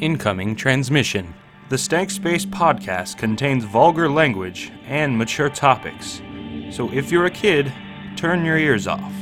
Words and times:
Incoming 0.00 0.56
transmission. 0.56 1.34
The 1.70 1.78
Stank 1.78 2.10
Space 2.10 2.44
podcast 2.44 3.16
contains 3.16 3.64
vulgar 3.64 4.10
language 4.10 4.70
and 4.84 5.16
mature 5.16 5.48
topics. 5.48 6.20
So 6.70 6.92
if 6.92 7.10
you're 7.10 7.24
a 7.24 7.30
kid, 7.30 7.72
turn 8.14 8.44
your 8.44 8.58
ears 8.58 8.86
off. 8.86 9.12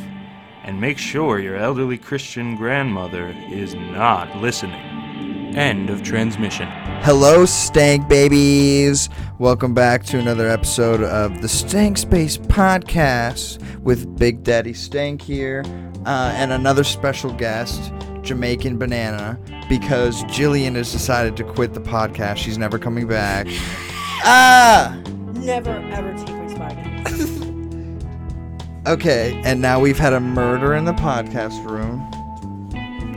And 0.65 0.81
make 0.81 0.99
sure 0.99 1.39
your 1.39 1.57
elderly 1.57 1.97
Christian 1.97 2.57
grandmother 2.57 3.29
is 3.51 3.75
not 3.75 4.37
listening. 4.39 5.55
End 5.55 5.91
of 5.91 6.02
transmission. 6.02 6.68
Hello, 7.02 7.45
Stank 7.45 8.09
Babies. 8.09 9.09
Welcome 9.38 9.75
back 9.75 10.02
to 10.06 10.18
another 10.18 10.48
episode 10.48 11.02
of 11.02 11.41
the 11.41 11.48
Stank 11.48 11.98
Space 11.98 12.36
Podcast 12.36 13.62
with 13.80 14.18
Big 14.18 14.43
Daddy 14.43 14.72
Stank 14.72 15.22
here 15.22 15.62
uh, 16.06 16.32
and 16.34 16.50
another 16.50 16.82
special 16.82 17.32
guest, 17.32 17.93
Jamaican 18.25 18.79
Banana, 18.79 19.38
because 19.68 20.24
Jillian 20.24 20.74
has 20.77 20.91
decided 20.91 21.37
to 21.37 21.45
quit 21.45 21.74
the 21.74 21.80
podcast. 21.80 22.38
She's 22.38 22.59
never 22.59 22.78
coming 22.78 23.06
back. 23.06 23.46
ah! 24.24 24.98
Never 25.34 25.70
ever 25.92 26.12
take 26.15 26.34
my 26.37 26.48
spot 26.55 26.73
again. 26.73 28.82
Okay, 28.87 29.41
and 29.45 29.60
now 29.60 29.80
we've 29.80 29.98
had 29.98 30.12
a 30.12 30.20
murder 30.20 30.74
in 30.74 30.84
the 30.84 30.92
podcast 30.92 31.65
room. 31.65 32.10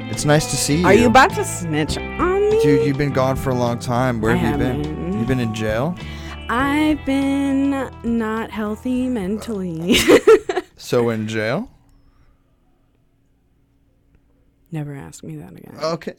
It's 0.09 0.25
nice 0.25 0.49
to 0.51 0.55
see 0.55 0.77
you. 0.77 0.85
Are 0.85 0.93
you 0.93 1.07
about 1.07 1.31
to 1.35 1.43
snitch 1.43 1.97
on 1.97 2.49
me? 2.49 2.61
Dude, 2.63 2.87
you've 2.87 2.97
been 2.97 3.13
gone 3.13 3.35
for 3.35 3.49
a 3.49 3.55
long 3.55 3.77
time. 3.79 4.21
Where 4.21 4.33
I 4.33 4.35
have 4.35 4.61
you 4.61 4.83
been? 4.83 5.13
You've 5.13 5.27
been 5.27 5.39
in 5.39 5.53
jail? 5.53 5.95
I've 6.49 7.03
been 7.05 7.91
not 8.03 8.51
healthy 8.51 9.07
mentally. 9.07 9.97
So 10.79 11.09
in 11.09 11.27
jail? 11.27 11.71
Never 14.71 14.93
ask 14.95 15.23
me 15.23 15.35
that 15.37 15.51
again. 15.51 15.77
Okay. 15.81 16.13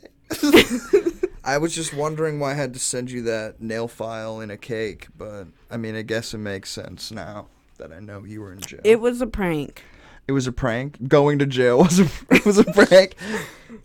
I 1.45 1.59
was 1.59 1.75
just 1.75 1.95
wondering 1.95 2.41
why 2.41 2.53
I 2.53 2.55
had 2.55 2.75
to 2.75 2.81
send 2.81 3.11
you 3.11 3.23
that 3.23 3.61
nail 3.61 3.89
file 3.89 4.41
in 4.41 4.51
a 4.51 4.57
cake, 4.57 5.09
but 5.17 5.47
I 5.71 5.77
mean, 5.77 5.95
I 5.97 6.03
guess 6.03 6.35
it 6.35 6.39
makes 6.39 6.71
sense 6.71 7.11
now 7.11 7.47
that 7.79 7.93
I 7.93 8.01
know 8.01 8.25
you 8.25 8.41
were 8.41 8.53
in 8.53 8.61
jail. 8.61 8.81
It 8.85 9.01
was 9.01 9.21
a 9.21 9.27
prank. 9.27 9.83
It 10.27 10.33
was 10.33 10.47
a 10.47 10.53
prank. 10.53 11.09
Going 11.09 11.39
to 11.39 11.47
jail 11.47 11.79
was 11.79 12.01
a 12.01 12.09
it 12.31 12.45
was 12.47 12.59
a 12.59 12.65
prank. 12.65 13.15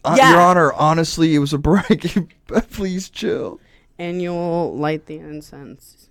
Uh, 0.03 0.15
Yeah. 0.17 0.31
Your 0.31 0.41
Honor, 0.41 0.73
honestly, 0.73 1.35
it 1.35 1.39
was 1.39 1.53
a 1.53 1.59
prank. 1.59 2.35
Please 2.71 3.09
chill. 3.09 3.59
And 3.97 4.21
you'll 4.21 4.75
light 4.75 5.05
the 5.05 5.17
incense. 5.19 6.09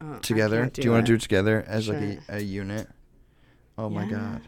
Oh, 0.00 0.18
Together? 0.22 0.62
can't 0.62 0.72
Do 0.72 0.82
you 0.82 0.90
want 0.92 1.06
to 1.06 1.10
do 1.10 1.14
it. 1.14 1.18
it 1.18 1.22
together 1.22 1.64
as 1.68 1.88
like 1.88 1.98
a, 1.98 2.18
a 2.30 2.40
unit? 2.40 2.88
Oh 3.78 3.88
my 3.90 4.06
god. 4.06 4.40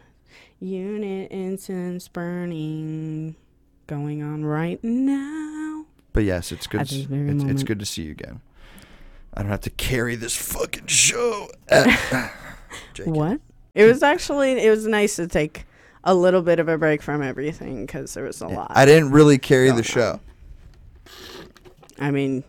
Unit 0.63 1.31
incense 1.33 2.07
burning. 2.09 3.35
Going 3.89 4.23
on 4.23 4.45
right 4.45 4.83
now. 4.85 5.87
But 6.13 6.23
yes, 6.25 6.53
it's 6.53 6.67
good. 6.69 6.83
At 6.83 6.87
s- 6.87 6.93
this 6.93 7.03
very 7.03 7.31
It's, 7.31 7.43
it's 7.45 7.63
good 7.65 7.81
to 7.81 7.85
see 7.87 8.03
you 8.05 8.13
again. 8.13 8.41
I 9.35 9.43
don't 9.43 9.51
have 9.51 9.63
to 9.63 9.71
carry 9.71 10.15
this 10.15 10.37
fucking 10.37 10.87
show. 10.87 11.49
Uh, 11.71 12.29
What? 13.05 13.41
It 13.75 13.85
was 13.87 14.03
actually, 14.03 14.65
it 14.65 14.71
was 14.71 14.87
nice 14.87 15.17
to 15.17 15.27
take 15.27 15.65
a 16.05 16.15
little 16.15 16.43
bit 16.43 16.59
of 16.59 16.69
a 16.69 16.79
break 16.79 17.03
from 17.03 17.23
everything 17.23 17.85
because 17.87 18.15
there 18.15 18.25
was 18.25 18.41
a 18.41 18.47
lot. 18.49 18.71
I 18.71 18.85
didn't 18.87 19.11
really 19.11 19.39
carry 19.39 19.71
the 19.73 19.83
show. 19.83 20.21
on. 21.99 22.07
I 22.07 22.11
mean, 22.11 22.45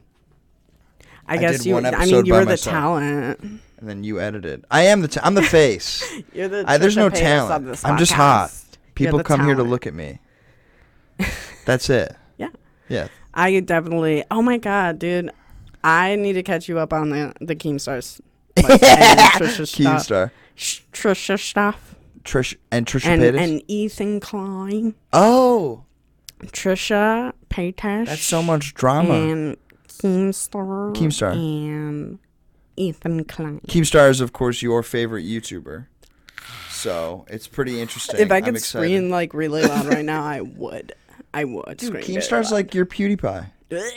I, 1.28 1.36
I 1.36 1.38
guess 1.38 1.66
you. 1.66 1.78
I 1.78 2.06
mean, 2.06 2.26
you're 2.26 2.40
the 2.42 2.46
myself. 2.52 2.74
talent. 2.74 3.62
And 3.84 3.90
then 3.90 4.04
you 4.06 4.22
edited. 4.22 4.64
I 4.72 4.84
am 4.84 5.02
the 5.02 5.10
t- 5.10 5.20
I'm 5.22 5.34
the 5.36 5.42
face. 5.44 6.02
You're 6.34 6.48
the. 6.48 6.64
I, 6.66 6.78
there's 6.78 6.96
no 6.96 7.10
talent. 7.10 7.52
of 7.54 7.66
this 7.66 7.84
I'm 7.84 7.98
just 7.98 8.14
hot. 8.14 8.50
You're 8.72 8.78
People 8.96 9.18
the 9.18 9.26
come 9.26 9.42
here 9.42 9.50
to 9.50 9.56
talent. 9.56 9.70
look 9.72 9.86
at 9.88 9.94
me. 9.94 10.20
That's 11.66 11.90
it. 11.90 12.16
Yeah. 12.38 12.48
Yeah. 12.88 13.08
I 13.34 13.60
definitely. 13.60 14.24
Oh 14.32 14.42
my 14.42 14.58
god, 14.58 15.00
dude! 15.00 15.32
I 15.84 16.16
need 16.16 16.34
to 16.34 16.44
catch 16.44 16.70
you 16.70 16.80
up 16.80 16.94
on 16.94 17.10
the 17.10 17.34
the 17.42 17.56
Keemstars. 17.58 18.22
Like, 18.56 18.82
and 18.84 19.20
Trisha 19.32 19.68
stuff. 19.68 20.08
Keemstar. 20.08 20.32
Sh- 20.56 20.82
Trisha 20.94 21.38
stuff. 21.40 21.96
Trish 22.24 22.56
and 22.72 22.86
Trisha 22.86 23.08
And, 23.08 23.22
Paytas. 23.22 23.38
and 23.44 23.62
Ethan 23.68 24.20
Klein. 24.22 24.96
oh, 25.12 25.84
Trisha 26.46 27.34
Paytas. 27.50 28.06
that's 28.06 28.22
so 28.24 28.42
much 28.42 28.74
drama. 28.76 29.14
And 29.14 29.58
Keemstar. 29.90 30.94
Keemstar. 30.96 31.34
And 31.34 32.20
Ethan 32.76 33.26
Klein. 33.26 33.62
Keemstar 33.68 34.10
is, 34.10 34.22
of 34.22 34.34
course, 34.34 34.62
your 34.62 34.84
favorite 34.84 35.24
YouTuber. 35.26 35.88
So 36.72 37.26
it's 37.30 37.48
pretty 37.48 37.80
interesting. 37.80 38.20
If 38.20 38.32
I 38.32 38.38
I'm 38.38 38.44
could 38.44 38.62
scream 38.62 39.10
like 39.10 39.34
really 39.34 39.62
loud 39.64 39.86
right 39.86 40.04
now, 40.06 40.24
I 40.24 40.42
would. 40.42 40.94
I 41.34 41.46
would. 41.46 41.78
Dude, 41.78 42.04
scream 42.04 42.04
Keemstar's 42.04 42.52
like 42.52 42.74
your 42.74 42.86
PewDiePie. 42.86 43.50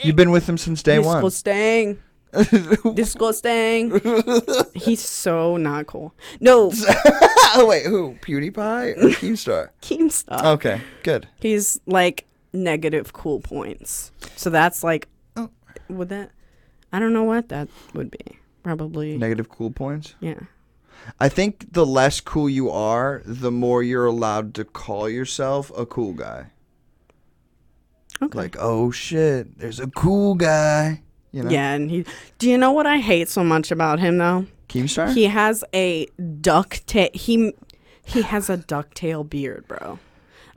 You've 0.03 0.15
been 0.15 0.31
with 0.31 0.47
him 0.47 0.57
since 0.57 0.81
day 0.81 0.97
one. 0.99 1.21
Disgusting. 1.23 1.99
Disgusting. 2.93 4.01
He's 4.73 5.01
so 5.01 5.57
not 5.57 5.87
cool. 5.87 6.13
No, 6.39 6.71
oh 6.73 7.65
wait, 7.67 7.85
who? 7.85 8.15
PewDiePie 8.21 8.97
or 8.97 9.09
Keemstar? 9.09 9.69
Keemstar. 9.81 10.43
Okay, 10.55 10.81
good. 11.03 11.27
He's 11.39 11.79
like 11.85 12.25
negative 12.53 13.13
cool 13.13 13.39
points. 13.39 14.11
So 14.35 14.49
that's 14.49 14.83
like, 14.83 15.07
Oh. 15.35 15.49
would 15.89 16.09
that? 16.09 16.31
I 16.91 16.99
don't 16.99 17.13
know 17.13 17.23
what 17.23 17.49
that 17.49 17.67
would 17.93 18.09
be. 18.11 18.39
Probably. 18.67 19.17
Negative 19.17 19.47
cool 19.47 19.71
points. 19.71 20.15
yeah. 20.19 20.39
I 21.21 21.29
think 21.29 21.71
the 21.71 21.85
less 21.85 22.19
cool 22.19 22.49
you 22.49 22.69
are, 22.69 23.21
the 23.25 23.49
more 23.49 23.81
you're 23.81 24.05
allowed 24.05 24.53
to 24.55 24.65
call 24.65 25.07
yourself 25.07 25.71
a 25.77 25.85
cool 25.85 26.11
guy. 26.11 26.47
Okay. 28.21 28.37
Like, 28.37 28.57
oh 28.59 28.91
shit, 28.91 29.57
there's 29.57 29.79
a 29.79 29.87
cool 29.87 30.35
guy. 30.35 31.01
You 31.31 31.43
know? 31.43 31.49
Yeah, 31.49 31.71
and 31.71 31.89
he. 31.89 32.05
Do 32.39 32.49
you 32.49 32.57
know 32.57 32.73
what 32.73 32.85
I 32.85 32.97
hate 32.97 33.29
so 33.29 33.41
much 33.41 33.71
about 33.71 33.99
him 33.99 34.17
though? 34.17 34.47
Keemstar? 34.67 35.13
He 35.13 35.25
has 35.25 35.63
a 35.73 36.07
ducktail. 36.19 37.15
He 37.15 37.53
he 38.03 38.23
has 38.23 38.49
a 38.49 38.57
ducktail 38.57 39.29
beard, 39.29 39.65
bro. 39.65 39.99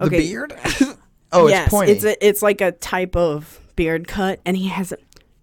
the 0.00 0.08
beard? 0.08 0.52
oh, 1.32 1.46
yes, 1.46 1.66
it's 1.66 1.70
pointy. 1.70 1.92
It's 1.92 2.04
a, 2.04 2.26
it's 2.26 2.42
like 2.42 2.60
a 2.60 2.72
type 2.72 3.14
of 3.14 3.60
beard 3.76 4.08
cut, 4.08 4.40
and 4.44 4.56
he 4.56 4.66
has 4.66 4.92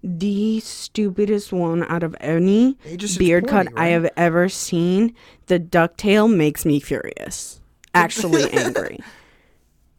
the 0.08 0.62
stupidest 0.62 1.52
one 1.52 1.84
out 1.84 2.02
of 2.02 2.16
any 2.22 2.78
beard 3.18 3.46
cut 3.48 3.68
pointy, 3.68 3.78
I 3.82 3.88
have 3.88 4.10
ever 4.16 4.48
seen. 4.48 5.14
The 5.48 5.60
ducktail 5.60 6.34
makes 6.34 6.66
me 6.66 6.80
furious. 6.80 7.60
Actually 7.94 8.50
angry. 8.52 9.00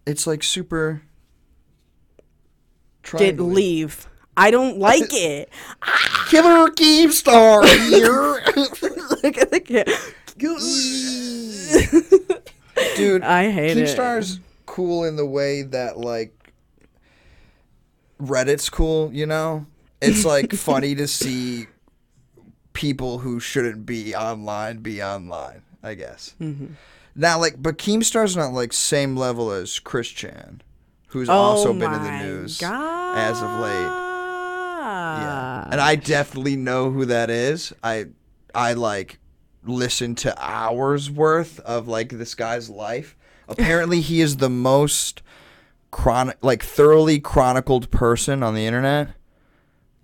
it's 0.07 0.27
like 0.27 0.43
super. 0.43 1.03
Did 3.17 3.39
leave. 3.41 4.09
I 4.37 4.51
don't 4.51 4.79
like 4.79 5.03
it. 5.13 5.51
Killer 6.29 6.69
Keemstar 6.71 7.67
here. 7.89 8.43
Look 9.23 9.37
at 9.39 9.51
the 9.51 9.61
kid. 9.61 9.89
Dude, 12.97 13.23
I 13.23 13.51
hate 13.51 13.77
it. 13.77 13.89
Keemstar's 13.89 14.41
cool 14.67 15.05
in 15.05 15.17
the 15.17 15.27
way 15.27 15.63
that 15.63 15.99
like 15.99 16.53
Reddit's 18.21 18.71
cool, 18.71 19.11
you 19.13 19.27
know? 19.27 19.67
It's 20.01 20.25
like 20.25 20.53
funny 20.55 20.95
to 20.95 21.09
see 21.09 21.67
people 22.73 23.19
who 23.19 23.41
shouldn't 23.41 23.85
be 23.85 24.15
online 24.15 24.79
be 24.79 25.03
online, 25.03 25.63
I 25.83 25.95
guess. 25.95 26.35
Mm-hmm. 26.41 26.75
Now 27.17 27.39
like 27.41 27.61
but 27.63 27.79
Keemstar's 27.79 28.37
not 28.37 28.53
like 28.53 28.73
same 28.73 29.17
level 29.17 29.51
as 29.51 29.79
Chris 29.81 30.09
Chan, 30.09 30.63
who's 31.09 31.29
also 31.29 31.73
been 31.73 31.93
in 31.93 32.03
the 32.03 32.11
Oh 32.11 32.23
news 32.23 32.59
God. 32.59 33.19
as 33.19 33.43
of 33.43 33.51
late. 33.61 34.05
Yeah. 34.81 35.69
And 35.71 35.81
I 35.81 35.97
definitely 35.97 36.57
know 36.57 36.91
who 36.91 37.05
that 37.07 37.31
is. 37.31 37.73
I 37.83 38.07
I 38.55 38.75
like 38.75 39.19
listen 39.65 40.15
to 40.17 40.35
hours 40.43 41.11
worth 41.11 41.59
of 41.61 41.89
like 41.89 42.11
this 42.11 42.35
guy's 42.35 42.71
life. 42.71 43.17
Apparently 43.49 44.01
he 44.01 44.21
is 44.21 44.37
the 44.37 44.51
most 44.51 45.23
chronic 45.91 46.39
like 46.43 46.63
thoroughly 46.63 47.19
chronicled 47.19 47.91
person 47.91 48.43
on 48.43 48.55
the 48.55 48.65
internet. 48.67 49.09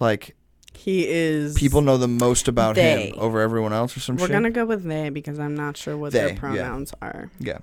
Like 0.05 0.37
he 0.75 1.07
is. 1.09 1.55
people 1.55 1.81
know 1.81 1.97
the 1.97 2.09
most 2.09 2.47
about 2.49 2.75
They. 2.75 3.09
him 3.09 3.15
over 3.19 3.41
everyone 3.41 3.73
else 3.73 3.97
or 3.97 4.01
some 4.01 4.17
We're 4.17 4.27
shit. 4.27 4.33
gonna 4.33 4.51
go 4.51 4.65
with 4.67 4.85
they 4.85 5.09
because 5.09 5.39
I'm 5.39 5.55
not 5.55 5.77
sure 5.77 5.97
what 5.97 6.13
They, 6.13 6.19
their 6.21 6.29
yeah. 6.35 6.39
pronouns 6.39 6.93
are. 7.01 7.31
yeah. 7.41 7.59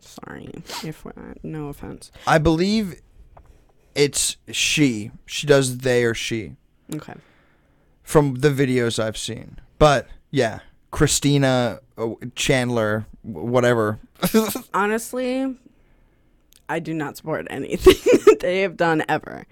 Sorry, 0.00 0.50
if 0.84 1.04
we're, 1.04 1.34
no 1.42 1.68
offense. 1.68 2.12
I 2.26 2.38
believe 2.38 3.00
it's 3.94 4.36
she. 4.52 5.10
She 5.26 5.46
does 5.46 5.78
they 5.78 6.04
or 6.04 6.14
she 6.14 6.52
Okay. 6.94 7.14
from 8.02 8.36
the 8.36 8.50
videos 8.50 9.02
I've 9.02 9.16
seen. 9.16 9.58
But 9.78 10.06
yeah, 10.30 10.60
Christina 10.90 11.80
uh, 11.98 12.10
Chandler, 12.34 13.06
w- 13.26 13.46
whatever. 13.50 13.98
Honestly, 14.74 15.56
I 16.68 16.78
do 16.78 16.94
not 16.94 17.16
support 17.16 17.46
anything 17.50 17.94
that 18.26 18.38
they 18.40 18.60
have 18.62 18.76
done 18.76 19.04
ever. 19.08 19.46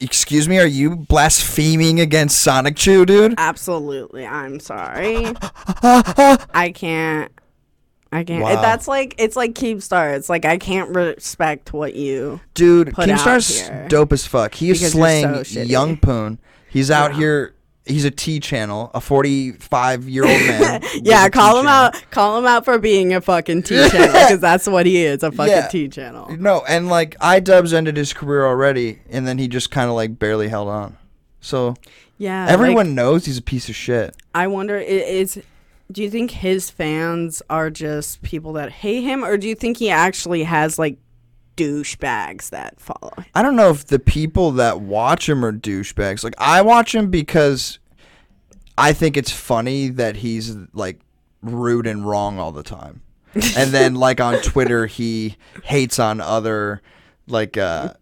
Excuse 0.00 0.48
me, 0.48 0.58
are 0.58 0.66
you 0.66 0.96
blaspheming 0.96 2.00
against 2.00 2.46
Sonichu, 2.46 3.06
dude? 3.06 3.34
Absolutely, 3.38 4.26
I'm 4.26 4.60
sorry. 4.60 5.24
I 5.82 6.72
can't. 6.74 7.30
I 8.12 8.22
can't. 8.22 8.42
Wow. 8.42 8.60
That's 8.60 8.86
like 8.86 9.14
it's 9.18 9.34
like 9.36 9.54
Keemstar. 9.54 10.14
It's 10.16 10.28
like 10.28 10.44
I 10.44 10.58
can't 10.58 10.94
respect 10.94 11.72
what 11.72 11.94
you. 11.94 12.40
Dude, 12.54 12.92
put 12.94 13.08
Keemstar's 13.08 13.88
dope 13.88 14.12
as 14.12 14.26
fuck. 14.26 14.54
He 14.54 14.70
is 14.70 14.92
slaying 14.92 15.42
so. 15.44 15.60
Young 15.62 15.96
Poon. 15.96 16.38
He's 16.68 16.90
out 16.90 17.12
Yeah. 17.12 17.18
here. 17.18 17.54
He's 17.86 18.04
a 18.06 18.10
T 18.10 18.40
channel, 18.40 18.90
a 18.94 19.00
45 19.00 20.08
year 20.08 20.24
old 20.24 20.32
man. 20.40 20.82
Yeah, 21.02 21.28
call 21.28 21.58
him 21.58 21.64
T-channel. 21.66 21.68
out. 21.68 22.04
Call 22.10 22.38
him 22.38 22.46
out 22.46 22.64
for 22.64 22.78
being 22.78 23.12
a 23.12 23.20
fucking 23.20 23.62
T 23.64 23.74
channel 23.90 24.12
because 24.12 24.40
that's 24.40 24.66
what 24.66 24.86
he 24.86 25.04
is—a 25.04 25.30
fucking 25.32 25.52
Yeah. 25.52 25.68
T 25.68 25.88
channel. 25.88 26.34
No, 26.36 26.64
and 26.66 26.88
like 26.88 27.14
iDubbbz 27.18 27.74
ended 27.74 27.96
his 27.98 28.12
career 28.14 28.46
already, 28.46 29.00
and 29.10 29.26
then 29.26 29.36
he 29.38 29.48
just 29.48 29.70
kind 29.70 29.90
of 29.90 29.96
like 29.96 30.18
barely 30.18 30.48
held 30.48 30.68
on. 30.68 30.96
So 31.40 31.74
Yeah, 32.16 32.46
everyone 32.48 32.86
like, 32.86 32.94
knows 32.94 33.26
he's 33.26 33.36
a 33.38 33.42
piece 33.42 33.68
of 33.68 33.74
shit. 33.76 34.16
I 34.34 34.46
wonder 34.46 34.78
is. 34.78 35.42
do 35.92 36.02
you 36.02 36.08
think 36.08 36.30
his 36.30 36.70
fans 36.70 37.42
are 37.50 37.68
just 37.68 38.22
people 38.22 38.54
that 38.54 38.70
hate 38.72 39.02
him, 39.02 39.22
or 39.24 39.36
do 39.36 39.46
you 39.46 39.54
think 39.54 39.76
he 39.76 39.90
actually 39.90 40.44
has 40.44 40.78
like 40.78 40.96
douchebags 41.56 42.50
that 42.50 42.80
follow? 42.80 43.12
him? 43.16 43.24
I 43.34 43.42
don't 43.42 43.56
know 43.56 43.70
if 43.70 43.86
the 43.86 43.98
people 43.98 44.52
that 44.52 44.80
watch 44.80 45.28
him 45.28 45.44
are 45.44 45.52
douchebags. 45.52 46.24
Like 46.24 46.34
I 46.38 46.62
watch 46.62 46.94
him 46.94 47.10
because 47.10 47.78
I 48.76 48.92
think 48.92 49.16
it's 49.16 49.30
funny 49.30 49.88
that 49.88 50.16
he's 50.16 50.56
like 50.72 51.00
rude 51.42 51.86
and 51.86 52.06
wrong 52.06 52.38
all 52.38 52.52
the 52.52 52.62
time. 52.62 53.02
and 53.56 53.70
then 53.70 53.94
like 53.94 54.20
on 54.20 54.40
Twitter 54.42 54.86
he 54.86 55.36
hates 55.64 55.98
on 55.98 56.20
other 56.20 56.80
like 57.26 57.56
uh 57.56 57.94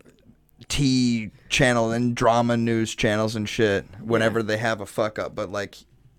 T 0.68 1.30
channel 1.48 1.90
and 1.90 2.14
drama 2.14 2.56
news 2.56 2.94
channels 2.94 3.36
and 3.36 3.48
shit 3.48 3.84
whenever 4.00 4.42
they 4.42 4.58
have 4.58 4.80
a 4.80 4.86
fuck 4.86 5.18
up, 5.18 5.34
but 5.34 5.50
like 5.50 5.76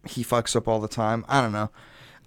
he 0.08 0.24
fucks 0.24 0.56
up 0.56 0.68
all 0.68 0.80
the 0.80 0.88
time. 0.88 1.26
I 1.28 1.42
don't 1.42 1.52
know. 1.52 1.70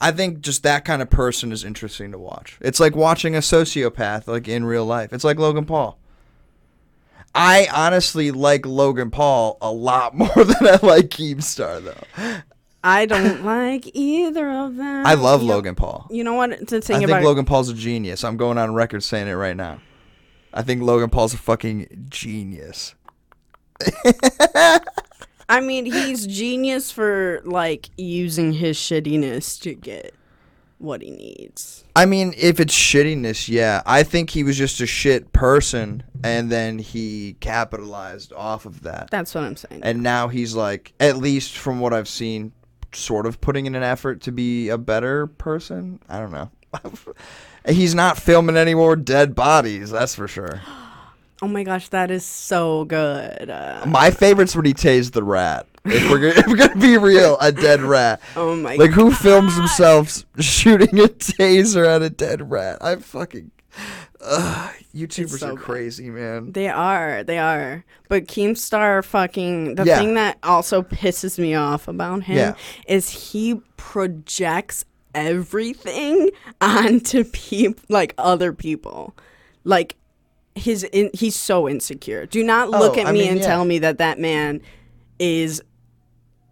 I 0.00 0.10
think 0.10 0.40
just 0.40 0.62
that 0.62 0.84
kind 0.84 1.00
of 1.00 1.10
person 1.10 1.52
is 1.52 1.64
interesting 1.64 2.12
to 2.12 2.18
watch. 2.18 2.58
It's 2.60 2.80
like 2.80 2.94
watching 2.94 3.34
a 3.34 3.38
sociopath 3.40 4.26
like 4.26 4.48
in 4.48 4.64
real 4.64 4.84
life. 4.84 5.12
It's 5.12 5.24
like 5.24 5.38
Logan 5.38 5.64
Paul. 5.64 5.98
I 7.34 7.68
honestly 7.72 8.30
like 8.30 8.64
Logan 8.66 9.10
Paul 9.10 9.58
a 9.60 9.70
lot 9.70 10.14
more 10.18 10.28
than 10.34 10.66
I 10.66 10.78
like 10.82 11.08
Keemstar 11.08 11.82
though. 11.82 12.40
I 12.84 13.06
don't 13.06 13.44
like 13.44 13.90
either 13.94 14.50
of 14.50 14.76
them. 14.76 15.06
I 15.06 15.14
love 15.14 15.42
You 15.42 15.48
Logan 15.48 15.74
Paul. 15.74 16.06
You 16.10 16.24
know 16.24 16.34
what 16.34 16.50
thing 16.50 16.62
about 16.66 16.72
I 16.76 16.80
thing 16.80 16.98
think 16.98 17.10
about 17.10 17.24
Logan 17.24 17.44
Paul's 17.44 17.68
a 17.68 17.74
genius. 17.74 18.24
I'm 18.24 18.36
going 18.36 18.58
on 18.58 18.74
record 18.74 19.02
saying 19.02 19.28
it 19.28 19.34
right 19.34 19.56
now. 19.56 19.80
I 20.52 20.62
think 20.62 20.82
Logan 20.82 21.10
Paul's 21.10 21.34
a 21.34 21.38
fucking 21.38 22.06
genius. 22.08 22.94
I 25.48 25.60
mean, 25.60 25.86
he's 25.86 26.26
genius 26.26 26.90
for 26.90 27.40
like 27.44 27.90
using 27.96 28.52
his 28.52 28.76
shittiness 28.76 29.60
to 29.62 29.74
get 29.74 30.14
what 30.78 31.02
he 31.02 31.10
needs. 31.10 31.84
I 31.94 32.04
mean, 32.04 32.34
if 32.36 32.60
it's 32.60 32.74
shittiness, 32.74 33.48
yeah. 33.48 33.82
I 33.86 34.02
think 34.02 34.30
he 34.30 34.42
was 34.42 34.58
just 34.58 34.80
a 34.80 34.86
shit 34.86 35.32
person 35.32 36.02
and 36.22 36.50
then 36.50 36.78
he 36.78 37.36
capitalized 37.40 38.32
off 38.32 38.66
of 38.66 38.82
that. 38.82 39.10
That's 39.10 39.34
what 39.34 39.44
I'm 39.44 39.56
saying. 39.56 39.80
And 39.82 40.02
now 40.02 40.28
he's 40.28 40.54
like, 40.54 40.92
at 41.00 41.16
least 41.16 41.56
from 41.56 41.80
what 41.80 41.94
I've 41.94 42.08
seen, 42.08 42.52
sort 42.92 43.26
of 43.26 43.40
putting 43.40 43.66
in 43.66 43.74
an 43.74 43.82
effort 43.82 44.22
to 44.22 44.32
be 44.32 44.68
a 44.68 44.78
better 44.78 45.26
person. 45.26 46.00
I 46.08 46.18
don't 46.18 46.32
know. 46.32 46.50
he's 47.68 47.94
not 47.94 48.18
filming 48.18 48.56
any 48.56 48.74
more 48.74 48.96
dead 48.96 49.34
bodies, 49.34 49.90
that's 49.90 50.14
for 50.14 50.28
sure. 50.28 50.60
oh 51.42 51.48
my 51.48 51.62
gosh, 51.64 51.88
that 51.88 52.10
is 52.10 52.24
so 52.24 52.84
good. 52.84 53.50
Uh, 53.50 53.84
My 53.86 54.10
favorite's 54.10 54.56
when 54.56 54.64
he 54.64 54.74
tased 54.74 55.12
the 55.12 55.22
rat. 55.22 55.66
If 55.84 56.10
we're, 56.10 56.18
gonna, 56.18 56.34
if 56.40 56.46
we're 56.46 56.56
gonna 56.56 56.76
be 56.80 56.96
real, 56.98 57.36
a 57.40 57.52
dead 57.52 57.80
rat. 57.80 58.20
oh 58.36 58.56
my 58.56 58.76
god. 58.76 58.80
Like 58.82 58.90
who 58.90 59.12
films 59.12 59.56
themselves 59.56 60.24
shooting 60.40 60.98
a 60.98 61.04
taser 61.08 61.86
at 61.86 62.02
a 62.02 62.10
dead 62.10 62.50
rat? 62.50 62.78
I 62.80 62.96
fucking. 62.96 63.50
Ugh, 64.20 64.74
YouTubers 64.94 65.38
so 65.40 65.48
are 65.48 65.50
good. 65.54 65.60
crazy, 65.60 66.10
man. 66.10 66.50
They 66.52 66.68
are, 66.68 67.22
they 67.22 67.38
are. 67.38 67.84
But 68.08 68.26
Keemstar 68.26 69.04
fucking 69.04 69.74
the 69.76 69.84
Yeah. 69.84 69.98
thing 69.98 70.14
that 70.14 70.38
also 70.42 70.82
pisses 70.82 71.38
me 71.38 71.54
off 71.54 71.86
about 71.86 72.22
him 72.24 72.36
Yeah. 72.38 72.54
is 72.88 73.10
he 73.10 73.60
projects 73.76 74.84
everything 75.14 76.30
onto 76.60 77.24
people 77.24 77.84
like 77.88 78.14
other 78.18 78.52
people. 78.52 79.14
Like 79.64 79.96
his 80.56 80.84
in, 80.84 81.10
he's 81.12 81.36
so 81.36 81.68
insecure. 81.68 82.26
Do 82.26 82.42
not 82.42 82.68
oh, 82.68 82.78
look 82.78 82.96
Oh, 82.96 83.00
at 83.00 83.06
I 83.06 83.12
me 83.12 83.20
mean, 83.20 83.30
and 83.32 83.40
yeah. 83.40 83.46
tell 83.46 83.64
me 83.64 83.78
that 83.80 83.98
that 83.98 84.18
man 84.18 84.62
is 85.18 85.62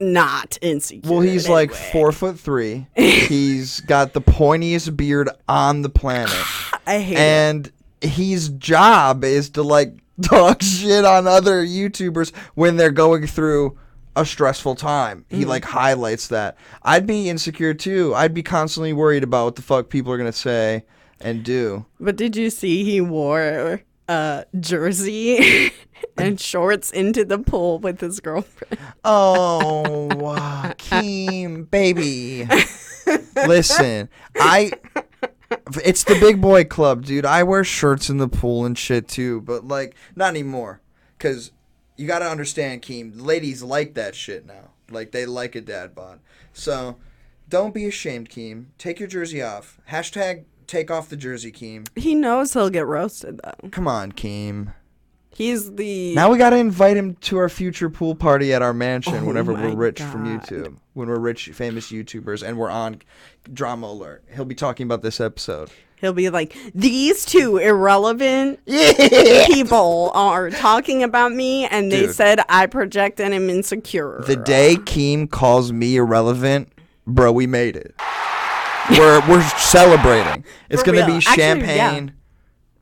not 0.01 0.59
insecure. 0.61 1.11
Well, 1.11 1.21
he's 1.21 1.49
like 1.49 1.71
way. 1.71 1.91
four 1.93 2.12
foot 2.12 2.39
three. 2.39 2.87
he's 2.97 3.81
got 3.81 4.12
the 4.12 4.21
pointiest 4.21 4.97
beard 4.97 5.31
on 5.49 5.83
the 5.83 5.89
planet, 5.89 6.31
I 6.87 6.99
hate 7.01 7.15
it. 7.15 7.19
and 7.19 7.73
his 8.01 8.51
job 8.51 9.25
is 9.25 9.51
to 9.51 9.62
like 9.62 9.95
talk 10.23 10.62
shit 10.62 11.05
on 11.05 11.27
other 11.27 11.65
YouTubers 11.65 12.35
when 12.55 12.77
they're 12.77 12.91
going 12.91 13.27
through 13.27 13.79
a 14.17 14.25
stressful 14.25 14.77
time. 14.77 15.25
He 15.29 15.41
mm-hmm. 15.41 15.49
like 15.49 15.65
highlights 15.65 16.29
that. 16.29 16.57
I'd 16.83 17.07
be 17.07 17.29
insecure 17.29 17.75
too. 17.75 18.15
I'd 18.15 18.35
be 18.35 18.43
constantly 18.43 18.93
worried 18.93 19.25
about 19.25 19.45
what 19.47 19.57
the 19.57 19.62
fuck 19.62 19.89
people 19.89 20.12
are 20.12 20.19
gonna 20.19 20.33
say 20.33 20.85
and 21.21 21.43
do. 21.43 21.87
But 21.99 22.17
did 22.17 22.37
you 22.37 22.50
see 22.50 22.85
he 22.85 23.00
wore 23.00 23.83
a 24.09 24.45
jersey 24.59 25.73
and 26.17 26.41
shorts 26.41 26.91
into 26.91 27.25
the 27.25 27.39
pool 27.39 27.79
with 27.79 28.01
his 28.01 28.21
girlfriend? 28.21 28.79
Oh, 29.05 30.09
Keem, 30.79 31.71
baby. 31.71 32.49
Listen, 33.47 34.09
I. 34.37 34.73
It's 35.85 36.05
the 36.05 36.19
big 36.19 36.41
boy 36.41 36.65
club, 36.65 37.05
dude. 37.05 37.27
I 37.27 37.43
wear 37.45 37.62
shirts 37.62 38.11
in 38.11 38.17
the 38.17 38.29
pool 38.29 38.65
and 38.65 38.77
shit 38.77 39.06
too, 39.06 39.41
but 39.43 39.67
like 39.67 39.95
not 40.17 40.31
anymore, 40.31 40.81
cause 41.19 41.53
you 41.97 42.07
gotta 42.07 42.29
understand, 42.29 42.83
Keem. 42.83 43.12
Ladies 43.15 43.62
like 43.62 43.95
that 43.95 44.15
shit 44.15 44.47
now. 44.47 44.71
Like 44.91 45.12
they 45.12 45.27
like 45.27 45.55
a 45.55 45.61
dad 45.61 45.95
bod. 45.95 46.21
So 46.53 46.97
don't 47.49 47.75
be 47.75 47.87
ashamed, 47.87 48.31
Keem. 48.31 48.67
Take 48.79 48.99
your 48.99 49.09
jersey 49.09 49.43
off. 49.43 49.79
Hashtag 49.91 50.45
take 50.75 50.91
off 50.91 51.09
the 51.09 51.17
jersey, 51.17 51.53
Keem. 51.53 51.87
He 51.97 52.15
knows 52.15 52.53
he'll 52.53 52.71
get 52.71 52.87
roasted 52.87 53.41
though. 53.43 53.69
Come 53.71 53.87
on, 53.88 54.12
Keem. 54.12 54.75
He's 55.31 55.73
the 55.75 56.15
Now 56.15 56.31
we 56.31 56.38
gotta 56.38 56.56
invite 56.56 56.97
him 56.97 57.17
to 57.23 57.38
our 57.38 57.49
future 57.49 57.91
pool 57.91 58.15
party 58.15 58.53
at 58.55 58.62
our 58.62 58.73
mansion 58.73 59.17
Oh 59.17 59.25
whenever 59.25 59.53
my 59.53 59.69
we're 59.69 59.75
rich 59.76 60.00
from 60.00 60.25
God. 60.25 60.47
YouTube. 60.47 60.76
When 60.93 61.09
we're 61.09 61.19
rich, 61.19 61.49
famous 61.49 61.91
YouTubers, 61.91 62.47
and 62.47 62.56
we're 62.56 62.71
on 62.71 63.00
Drama 63.53 63.88
Alert. 63.88 64.25
He'll 64.35 64.44
be 64.44 64.55
talking 64.55 64.87
about 64.87 65.03
this 65.03 65.21
episode. 65.21 65.71
he'll 66.00 66.12
be 66.12 66.31
like 66.31 66.56
these 66.75 67.25
two 67.25 67.56
irrelevant 67.56 68.61
Yeah. 68.67 69.47
people 69.49 70.12
are 70.15 70.50
talking 70.50 71.03
about 71.03 71.32
me 71.32 71.65
and 71.67 71.91
they 71.91 72.03
Dude. 72.06 72.15
said 72.15 72.41
I 72.49 72.67
project 72.67 73.21
and 73.21 73.35
am 73.35 73.50
insecure. 73.50 74.23
The 74.26 74.37
day 74.37 74.76
Keem 74.76 75.28
calls 75.28 75.73
me 75.73 75.97
irrelevant, 75.97 76.73
bro, 77.07 77.33
we 77.33 77.47
made 77.49 77.75
it. 77.76 77.95
We're 78.91 79.21
we're 79.29 79.43
celebrating. 79.59 80.45
It's 80.71 80.83
For 80.83 80.87
gonna 80.87 80.99
real. 80.99 81.07
be 81.07 81.26
Actually, 81.26 81.37
champagne, 81.37 82.12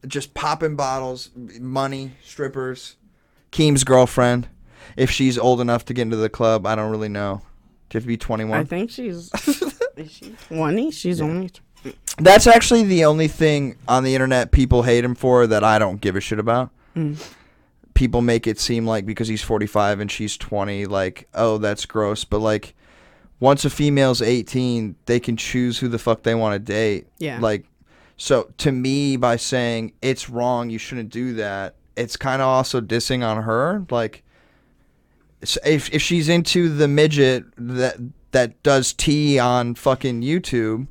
just 0.06 0.34
popping 0.34 0.76
bottles, 0.76 1.30
money, 1.60 2.12
strippers, 2.24 2.96
Keem's 3.50 3.84
girlfriend. 3.84 4.48
If 4.96 5.10
she's 5.10 5.38
old 5.38 5.60
enough 5.60 5.84
to 5.86 5.94
get 5.94 6.02
into 6.02 6.16
the 6.16 6.28
club, 6.28 6.66
I 6.66 6.74
don't 6.74 6.90
really 6.90 7.08
know. 7.08 7.42
Do 7.88 7.96
you 7.96 7.98
have 7.98 8.04
to 8.04 8.08
be 8.08 8.16
21? 8.16 8.58
I 8.58 8.64
think 8.64 8.90
she's 8.90 9.30
is 9.96 10.10
she 10.10 10.34
20? 10.48 10.90
She's 10.90 11.20
only 11.20 11.50
That's 12.18 12.46
actually 12.46 12.84
the 12.84 13.04
only 13.04 13.28
thing 13.28 13.76
on 13.86 14.02
the 14.04 14.14
internet 14.14 14.50
people 14.50 14.82
hate 14.82 15.04
him 15.04 15.14
for 15.14 15.46
that 15.46 15.62
I 15.62 15.78
don't 15.78 16.00
give 16.00 16.16
a 16.16 16.20
shit 16.20 16.38
about. 16.38 16.70
Hmm. 16.94 17.14
People 17.94 18.22
make 18.22 18.46
it 18.46 18.58
seem 18.58 18.86
like 18.86 19.04
because 19.04 19.28
he's 19.28 19.42
45 19.42 20.00
and 20.00 20.10
she's 20.10 20.36
20, 20.38 20.86
like, 20.86 21.28
oh, 21.34 21.58
that's 21.58 21.84
gross. 21.84 22.24
But, 22.24 22.38
like, 22.38 22.74
once 23.42 23.64
a 23.64 23.70
female's 23.70 24.22
18, 24.22 24.94
they 25.06 25.18
can 25.18 25.36
choose 25.36 25.80
who 25.80 25.88
the 25.88 25.98
fuck 25.98 26.22
they 26.22 26.32
want 26.32 26.54
to 26.54 26.60
date. 26.60 27.08
Yeah. 27.18 27.40
Like, 27.40 27.64
so 28.16 28.52
to 28.58 28.70
me, 28.70 29.16
by 29.16 29.34
saying 29.34 29.94
it's 30.00 30.30
wrong, 30.30 30.70
you 30.70 30.78
shouldn't 30.78 31.10
do 31.10 31.34
that, 31.34 31.74
it's 31.96 32.16
kind 32.16 32.40
of 32.40 32.46
also 32.46 32.80
dissing 32.80 33.26
on 33.26 33.42
her. 33.42 33.84
Like, 33.90 34.22
if, 35.40 35.92
if 35.92 36.00
she's 36.00 36.28
into 36.28 36.68
the 36.68 36.86
midget 36.86 37.44
that 37.56 37.96
that 38.30 38.62
does 38.62 38.92
tea 38.92 39.40
on 39.40 39.74
fucking 39.74 40.22
YouTube 40.22 40.86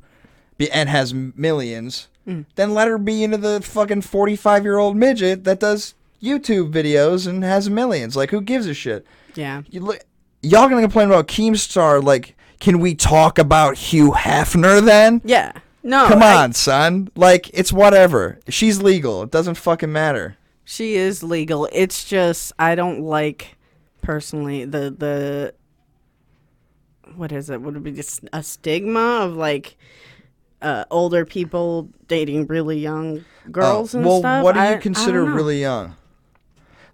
be, 0.58 0.70
and 0.70 0.90
has 0.90 1.14
millions, 1.14 2.08
mm. 2.28 2.44
then 2.56 2.74
let 2.74 2.86
her 2.86 2.98
be 2.98 3.24
into 3.24 3.38
the 3.38 3.62
fucking 3.62 4.02
45 4.02 4.62
year 4.62 4.76
old 4.76 4.94
midget 4.94 5.44
that 5.44 5.58
does 5.58 5.94
YouTube 6.22 6.70
videos 6.70 7.26
and 7.26 7.42
has 7.44 7.70
millions. 7.70 8.14
Like, 8.14 8.28
who 8.28 8.42
gives 8.42 8.66
a 8.66 8.74
shit? 8.74 9.06
yeah. 9.36 9.62
You 9.70 9.80
look, 9.80 10.00
y'all 10.42 10.68
gonna 10.68 10.82
complain 10.82 11.06
about 11.06 11.28
Keemstar? 11.28 12.04
Like, 12.04 12.36
can 12.62 12.78
we 12.78 12.94
talk 12.94 13.38
about 13.38 13.76
Hugh 13.76 14.12
Hefner 14.12 14.82
then? 14.84 15.20
Yeah. 15.24 15.52
No. 15.82 16.06
Come 16.06 16.22
I- 16.22 16.44
on, 16.44 16.52
son. 16.52 17.10
Like, 17.16 17.50
it's 17.52 17.72
whatever. 17.72 18.38
She's 18.48 18.80
legal. 18.80 19.22
It 19.24 19.30
doesn't 19.32 19.56
fucking 19.56 19.92
matter. 19.92 20.36
She 20.64 20.94
is 20.94 21.24
legal. 21.24 21.68
It's 21.72 22.04
just 22.04 22.52
I 22.58 22.76
don't 22.76 23.00
like 23.00 23.56
personally 24.00 24.64
the 24.64 24.94
the 24.96 25.54
what 27.16 27.32
is 27.32 27.50
it? 27.50 27.60
Would 27.60 27.76
it 27.76 27.82
be 27.82 27.90
just 27.92 28.20
a 28.32 28.42
stigma 28.44 29.00
of 29.22 29.34
like 29.36 29.76
uh, 30.62 30.84
older 30.90 31.24
people 31.26 31.90
dating 32.06 32.46
really 32.46 32.78
young 32.78 33.24
girls 33.50 33.94
Oh, 33.94 33.98
and 33.98 34.06
well, 34.06 34.20
stuff. 34.20 34.24
Well, 34.36 34.44
what 34.44 34.52
do 34.54 34.60
you 34.60 34.66
I 34.66 34.76
consider 34.76 35.24
really 35.24 35.60
young? 35.60 35.96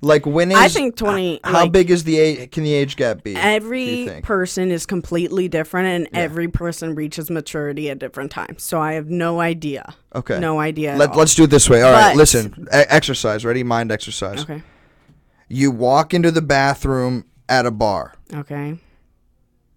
Like 0.00 0.26
when 0.26 0.52
is 0.52 0.56
I 0.58 0.68
think 0.68 0.94
20 0.96 1.40
How 1.42 1.52
like, 1.52 1.72
big 1.72 1.90
is 1.90 2.04
the 2.04 2.18
age? 2.18 2.50
Can 2.52 2.62
the 2.62 2.72
age 2.72 2.94
gap 2.96 3.24
be? 3.24 3.34
Every 3.34 4.20
person 4.22 4.70
is 4.70 4.86
completely 4.86 5.48
different, 5.48 5.88
and 5.88 6.08
Yeah. 6.12 6.20
every 6.20 6.46
person 6.46 6.94
reaches 6.94 7.30
maturity 7.30 7.90
at 7.90 7.98
different 7.98 8.30
times. 8.30 8.62
So 8.62 8.80
I 8.80 8.92
have 8.92 9.08
no 9.10 9.40
idea. 9.40 9.94
Okay. 10.14 10.38
No 10.38 10.60
idea. 10.60 10.92
at 10.92 10.98
Let, 10.98 11.10
all. 11.10 11.16
let's 11.16 11.34
do 11.34 11.44
it 11.44 11.50
this 11.50 11.68
way. 11.68 11.82
All 11.82 11.90
right, 11.92 12.10
But- 12.10 12.16
listen. 12.16 12.66
E- 12.72 12.76
exercise. 12.88 13.44
Ready? 13.44 13.64
Mind 13.64 13.90
exercise. 13.90 14.42
Okay. 14.42 14.62
You 15.48 15.70
walk 15.72 16.14
into 16.14 16.30
the 16.30 16.42
bathroom 16.42 17.24
at 17.48 17.66
a 17.66 17.70
bar. 17.72 18.14
Okay. 18.32 18.78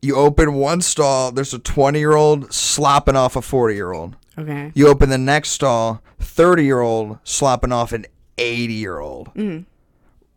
You 0.04 0.16
open 0.18 0.54
one 0.56 0.82
stall. 0.82 1.32
There's 1.32 1.54
a 1.54 1.60
20 1.60 1.98
year 1.98 2.14
old 2.16 2.54
slopping 2.54 3.16
off 3.16 3.36
a 3.36 3.42
40 3.42 3.74
year 3.76 3.92
old. 3.92 4.16
Okay. 4.38 4.72
You 4.76 4.88
open 4.88 5.10
the 5.10 5.18
next 5.18 5.50
stall. 5.50 6.02
30 6.20 6.64
year 6.66 6.82
old 6.82 7.18
slopping 7.24 7.72
off 7.72 7.92
an 7.92 8.06
80 8.38 8.74
year 8.74 9.00
old. 9.00 9.28
Mm-hmm. 9.34 9.64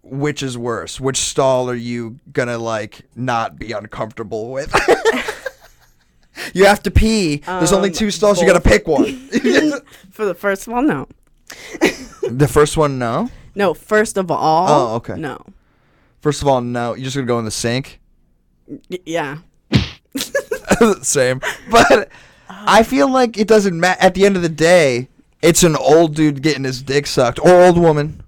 Which 0.06 0.42
is 0.42 0.56
worse? 0.58 1.00
Which 1.00 1.16
stall 1.16 1.68
are 1.70 1.74
you 1.74 2.18
gonna 2.32 2.58
like 2.58 3.02
not 3.16 3.58
be 3.58 3.72
uncomfortable 3.72 4.50
with? 4.50 4.72
you 6.54 6.66
have 6.66 6.82
to 6.82 6.90
pee. 6.90 7.36
There's 7.36 7.72
only 7.72 7.88
Um, 7.88 7.94
two 7.94 8.10
stalls. 8.10 8.40
You 8.40 8.46
gotta 8.46 8.60
pick 8.60 8.86
one. 8.86 9.04
For 10.10 10.24
the 10.26 10.34
first 10.34 10.68
one, 10.68 10.86
no. 10.86 11.08
the 12.22 12.48
first 12.48 12.76
one, 12.76 12.98
no. 12.98 13.30
No, 13.54 13.72
first 13.72 14.16
of 14.18 14.30
all. 14.30 14.66
Oh, 14.68 14.94
okay. 14.96 15.14
No. 15.16 15.38
First 16.20 16.42
of 16.42 16.48
all, 16.48 16.60
no. 16.60 16.94
You're 16.94 17.04
just 17.04 17.16
gonna 17.16 17.26
go 17.26 17.38
in 17.38 17.44
the 17.44 17.50
sink. 17.50 18.00
Y- 18.66 18.98
yeah. 19.06 19.38
Same. 21.02 21.40
But 21.70 22.08
I 22.48 22.82
feel 22.82 23.10
like 23.10 23.38
it 23.38 23.46
doesn't 23.48 23.78
matter. 23.78 24.00
At 24.02 24.14
the 24.14 24.26
end 24.26 24.36
of 24.36 24.42
the 24.42 24.48
day, 24.48 25.08
it's 25.40 25.62
an 25.62 25.76
old 25.76 26.14
dude 26.14 26.42
getting 26.42 26.64
his 26.64 26.82
dick 26.82 27.06
sucked 27.06 27.38
or 27.38 27.64
old 27.64 27.78
woman. 27.78 28.22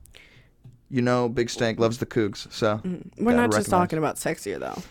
You 0.90 1.02
know, 1.02 1.28
Big 1.28 1.50
Stank 1.50 1.80
loves 1.80 1.98
the 1.98 2.06
cougs. 2.06 2.50
So, 2.52 2.76
mm-hmm. 2.76 3.24
We're 3.24 3.32
gotta 3.32 3.48
not 3.48 3.52
just 3.52 3.70
talking 3.70 3.98
about 3.98 4.16
sexier, 4.16 4.60
though. 4.60 4.82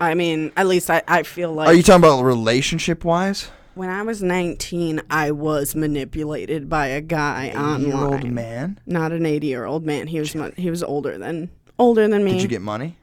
I 0.00 0.14
mean, 0.14 0.52
at 0.56 0.66
least 0.66 0.90
I, 0.90 1.02
I 1.06 1.22
feel 1.22 1.52
like 1.52 1.68
Are 1.68 1.74
you 1.74 1.82
talking 1.82 2.02
about 2.02 2.22
relationship 2.22 3.04
wise? 3.04 3.50
when 3.74 3.90
I 3.90 4.02
was 4.02 4.22
19, 4.22 5.02
I 5.10 5.30
was 5.32 5.74
manipulated 5.74 6.68
by 6.68 6.86
a 6.88 7.00
guy 7.00 7.52
Year 7.78 7.94
old 7.96 8.24
man. 8.24 8.78
Not 8.86 9.12
an 9.12 9.26
80 9.26 9.46
year 9.46 9.64
old 9.64 9.84
man. 9.84 10.06
He 10.06 10.18
was 10.18 10.34
mu- 10.34 10.52
he 10.56 10.70
was 10.70 10.82
older 10.82 11.18
than 11.18 11.50
older 11.78 12.08
than 12.08 12.24
me. 12.24 12.32
Did 12.32 12.42
you 12.42 12.48
get 12.48 12.62
money? 12.62 12.96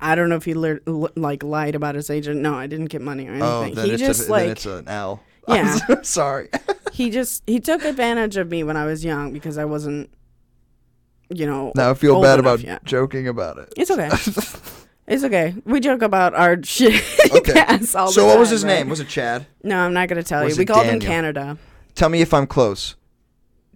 I 0.00 0.14
don't 0.14 0.28
know 0.28 0.36
if 0.36 0.44
he 0.44 0.54
lear- 0.54 0.82
l- 0.86 1.10
like 1.14 1.42
lied 1.42 1.74
about 1.74 1.94
his 1.94 2.10
age. 2.10 2.26
No, 2.26 2.54
I 2.54 2.66
didn't 2.66 2.86
get 2.86 3.02
money 3.02 3.28
or 3.28 3.32
oh, 3.40 3.62
anything. 3.62 3.72
Oh, 3.72 3.74
then 3.74 3.86
he 3.86 3.92
it's, 3.92 4.02
just 4.02 4.28
a, 4.28 4.32
like 4.32 4.48
it's 4.48 4.66
an 4.66 4.88
L. 4.88 5.22
Yeah. 5.48 5.76
I'm 5.88 6.04
sorry. 6.04 6.50
he 6.92 7.10
just 7.10 7.42
he 7.48 7.58
took 7.58 7.84
advantage 7.84 8.36
of 8.36 8.48
me 8.48 8.62
when 8.62 8.76
I 8.76 8.84
was 8.84 9.04
young 9.04 9.32
because 9.32 9.58
I 9.58 9.64
wasn't, 9.64 10.08
you 11.34 11.46
know. 11.46 11.72
now 11.74 11.90
I 11.90 11.94
feel 11.94 12.20
bad 12.20 12.38
about 12.38 12.60
yet. 12.60 12.84
joking 12.84 13.28
about 13.28 13.58
it. 13.58 13.72
It's 13.76 13.90
okay. 13.90 14.08
it's 15.06 15.24
okay. 15.24 15.54
We 15.64 15.80
joke 15.80 16.02
about 16.02 16.34
our 16.34 16.62
shit. 16.62 17.02
Okay. 17.32 17.78
So 17.82 18.26
what 18.26 18.38
was 18.38 18.50
his 18.50 18.64
right? 18.64 18.78
name? 18.78 18.88
Was 18.88 19.00
it 19.00 19.08
Chad? 19.08 19.46
No, 19.62 19.78
I'm 19.78 19.92
not 19.92 20.08
gonna 20.08 20.22
tell 20.22 20.44
Was 20.44 20.56
you. 20.56 20.60
We 20.60 20.66
called 20.66 20.86
him 20.86 21.00
Canada. 21.00 21.58
Tell 21.94 22.08
me 22.08 22.20
if 22.20 22.32
I'm 22.32 22.46
close. 22.46 22.96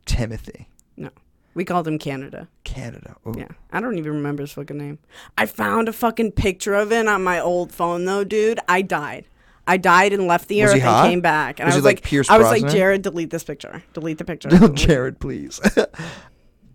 Timothy. 0.06 0.68
No. 0.96 1.10
We 1.54 1.64
called 1.64 1.88
him 1.88 1.98
Canada. 1.98 2.48
Canada. 2.64 3.16
Ooh. 3.26 3.34
Yeah, 3.36 3.48
I 3.72 3.80
don't 3.80 3.98
even 3.98 4.12
remember 4.14 4.42
his 4.42 4.52
fucking 4.52 4.76
name. 4.78 4.98
I 5.36 5.46
found 5.46 5.88
a 5.88 5.92
fucking 5.92 6.32
picture 6.32 6.74
of 6.74 6.92
it 6.92 7.06
on 7.08 7.24
my 7.24 7.40
old 7.40 7.72
phone 7.72 8.04
though, 8.04 8.24
dude. 8.24 8.60
I 8.68 8.82
died. 8.82 9.26
I 9.66 9.76
died 9.76 10.12
and 10.12 10.26
left 10.26 10.48
the 10.48 10.62
Was 10.62 10.72
earth 10.72 10.82
and 10.82 11.08
came 11.10 11.20
back. 11.20 11.58
And 11.58 11.66
Was 11.66 11.74
I 11.74 11.78
was 11.78 11.84
like 11.84 12.02
Pierce 12.02 12.30
I 12.30 12.38
was 12.38 12.46
like, 12.46 12.68
Jared, 12.70 13.02
delete 13.02 13.30
this 13.30 13.42
picture. 13.42 13.82
Delete 13.94 14.18
the 14.18 14.24
picture. 14.24 14.48
Jared, 14.74 15.18
please. 15.18 15.60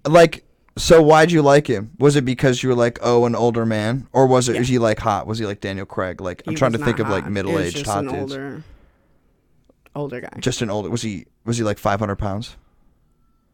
like, 0.05 0.43
so 0.81 1.01
why'd 1.01 1.31
you 1.31 1.41
like 1.41 1.67
him? 1.67 1.91
Was 1.99 2.15
it 2.15 2.25
because 2.25 2.63
you 2.63 2.69
were 2.69 2.75
like, 2.75 2.97
oh, 3.01 3.25
an 3.25 3.35
older 3.35 3.65
man, 3.65 4.07
or 4.13 4.25
was 4.25 4.49
it? 4.49 4.53
Yeah. 4.53 4.59
Was 4.59 4.67
he 4.67 4.79
like 4.79 4.99
hot? 4.99 5.27
Was 5.27 5.37
he 5.37 5.45
like 5.45 5.61
Daniel 5.61 5.85
Craig? 5.85 6.19
Like, 6.19 6.41
I'm 6.47 6.55
trying 6.55 6.71
to 6.71 6.79
think 6.79 6.97
not 6.97 7.05
of 7.05 7.11
like 7.11 7.23
hot. 7.23 7.31
He 7.31 7.35
was 7.35 7.45
middle-aged 7.45 7.85
hot 7.85 8.03
an 8.05 8.11
dudes. 8.11 8.33
older, 8.33 8.63
older 9.95 10.21
guy. 10.21 10.39
Just 10.39 10.61
an 10.61 10.69
older. 10.69 10.89
Was 10.89 11.03
he? 11.03 11.27
Was 11.45 11.57
he 11.57 11.63
like 11.63 11.77
500 11.77 12.15
pounds? 12.15 12.57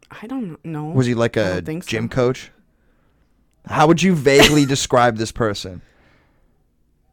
I 0.10 0.28
don't 0.28 0.64
know. 0.64 0.86
Was 0.86 1.06
he 1.06 1.16
like 1.16 1.36
a 1.36 1.66
so. 1.66 1.80
gym 1.82 2.08
coach? 2.08 2.52
How 3.66 3.88
would 3.88 4.02
you 4.02 4.16
vaguely 4.16 4.66
describe 4.68 5.18
this 5.18 5.32
person? 5.32 5.82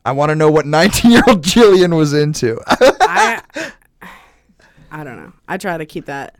I 0.05 0.13
want 0.13 0.31
to 0.31 0.37
know 0.37 0.51
what 0.51 0.67
19 0.67 1.11
year 1.11 1.23
old 1.27 1.43
Jillian 1.45 1.97
was 1.97 2.13
into. 2.13 2.61
I, 2.67 3.43
I 4.91 5.03
don't 5.03 5.17
know. 5.17 5.33
I 5.49 5.57
try 5.57 5.77
to 5.77 5.87
keep 5.87 6.07
that. 6.07 6.37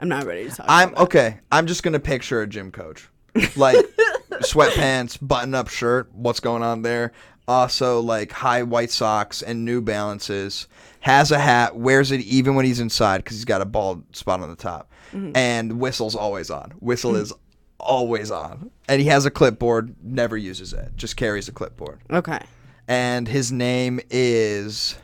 I'm 0.00 0.08
not 0.08 0.26
ready 0.26 0.48
to 0.50 0.56
talk. 0.56 0.66
I'm 0.68 0.94
okay. 0.96 1.38
I'm 1.52 1.66
just 1.66 1.82
gonna 1.82 2.00
picture 2.00 2.40
a 2.42 2.46
gym 2.46 2.70
coach, 2.70 3.08
like 3.56 3.76
sweatpants, 4.42 5.18
button-up 5.20 5.68
shirt. 5.68 6.10
What's 6.12 6.40
going 6.40 6.62
on 6.62 6.82
there? 6.82 7.12
Also, 7.46 8.00
like 8.00 8.32
high 8.32 8.62
white 8.62 8.90
socks 8.90 9.42
and 9.42 9.64
New 9.64 9.80
Balances. 9.82 10.66
Has 11.00 11.30
a 11.30 11.38
hat, 11.38 11.76
wears 11.76 12.10
it 12.12 12.20
even 12.22 12.54
when 12.54 12.64
he's 12.64 12.80
inside 12.80 13.18
because 13.18 13.36
he's 13.36 13.44
got 13.44 13.60
a 13.60 13.66
bald 13.66 14.16
spot 14.16 14.40
on 14.40 14.48
the 14.48 14.56
top, 14.56 14.90
Mm-hmm. 15.12 15.36
and 15.36 15.78
whistle's 15.78 16.16
always 16.16 16.50
on. 16.50 16.70
Whistle 16.80 17.14
is 17.14 17.32
always 17.78 18.30
on, 18.30 18.70
and 18.88 19.00
he 19.02 19.06
has 19.08 19.26
a 19.26 19.30
clipboard. 19.30 19.94
Never 20.02 20.36
uses 20.36 20.72
it. 20.72 20.92
Just 20.96 21.16
carries 21.18 21.46
a 21.46 21.52
clipboard. 21.52 22.00
Okay. 22.10 22.40
And 22.88 23.28
his 23.28 23.52
name 23.52 24.00
is. 24.10 24.96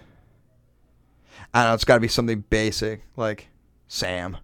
I 1.52 1.62
don't 1.62 1.70
know. 1.70 1.75
It's 1.75 1.85
got 1.85 1.94
to 1.94 2.00
be 2.00 2.09
something 2.09 2.44
basic 2.49 3.02
like 3.16 3.49
Sam. 3.88 4.38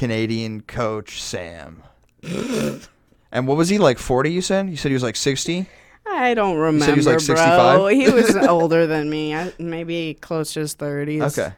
Canadian 0.00 0.62
coach 0.62 1.20
Sam. 1.22 1.82
and 2.22 3.46
what 3.46 3.58
was 3.58 3.68
he 3.68 3.76
like? 3.76 3.98
Forty? 3.98 4.32
You 4.32 4.40
said? 4.40 4.70
You 4.70 4.76
said 4.78 4.88
he 4.88 4.94
was 4.94 5.02
like 5.02 5.14
sixty. 5.16 5.66
I 6.06 6.32
don't 6.32 6.56
remember, 6.56 6.86
he 6.86 6.92
was, 6.96 7.06
like, 7.06 7.24
bro. 7.24 7.88
65? 7.88 7.90
He 7.92 8.10
was 8.10 8.34
older 8.48 8.86
than 8.86 9.10
me. 9.10 9.34
I, 9.34 9.52
maybe 9.58 10.14
close 10.14 10.54
to 10.54 10.60
his 10.60 10.74
30s. 10.74 11.38
Okay. 11.38 11.54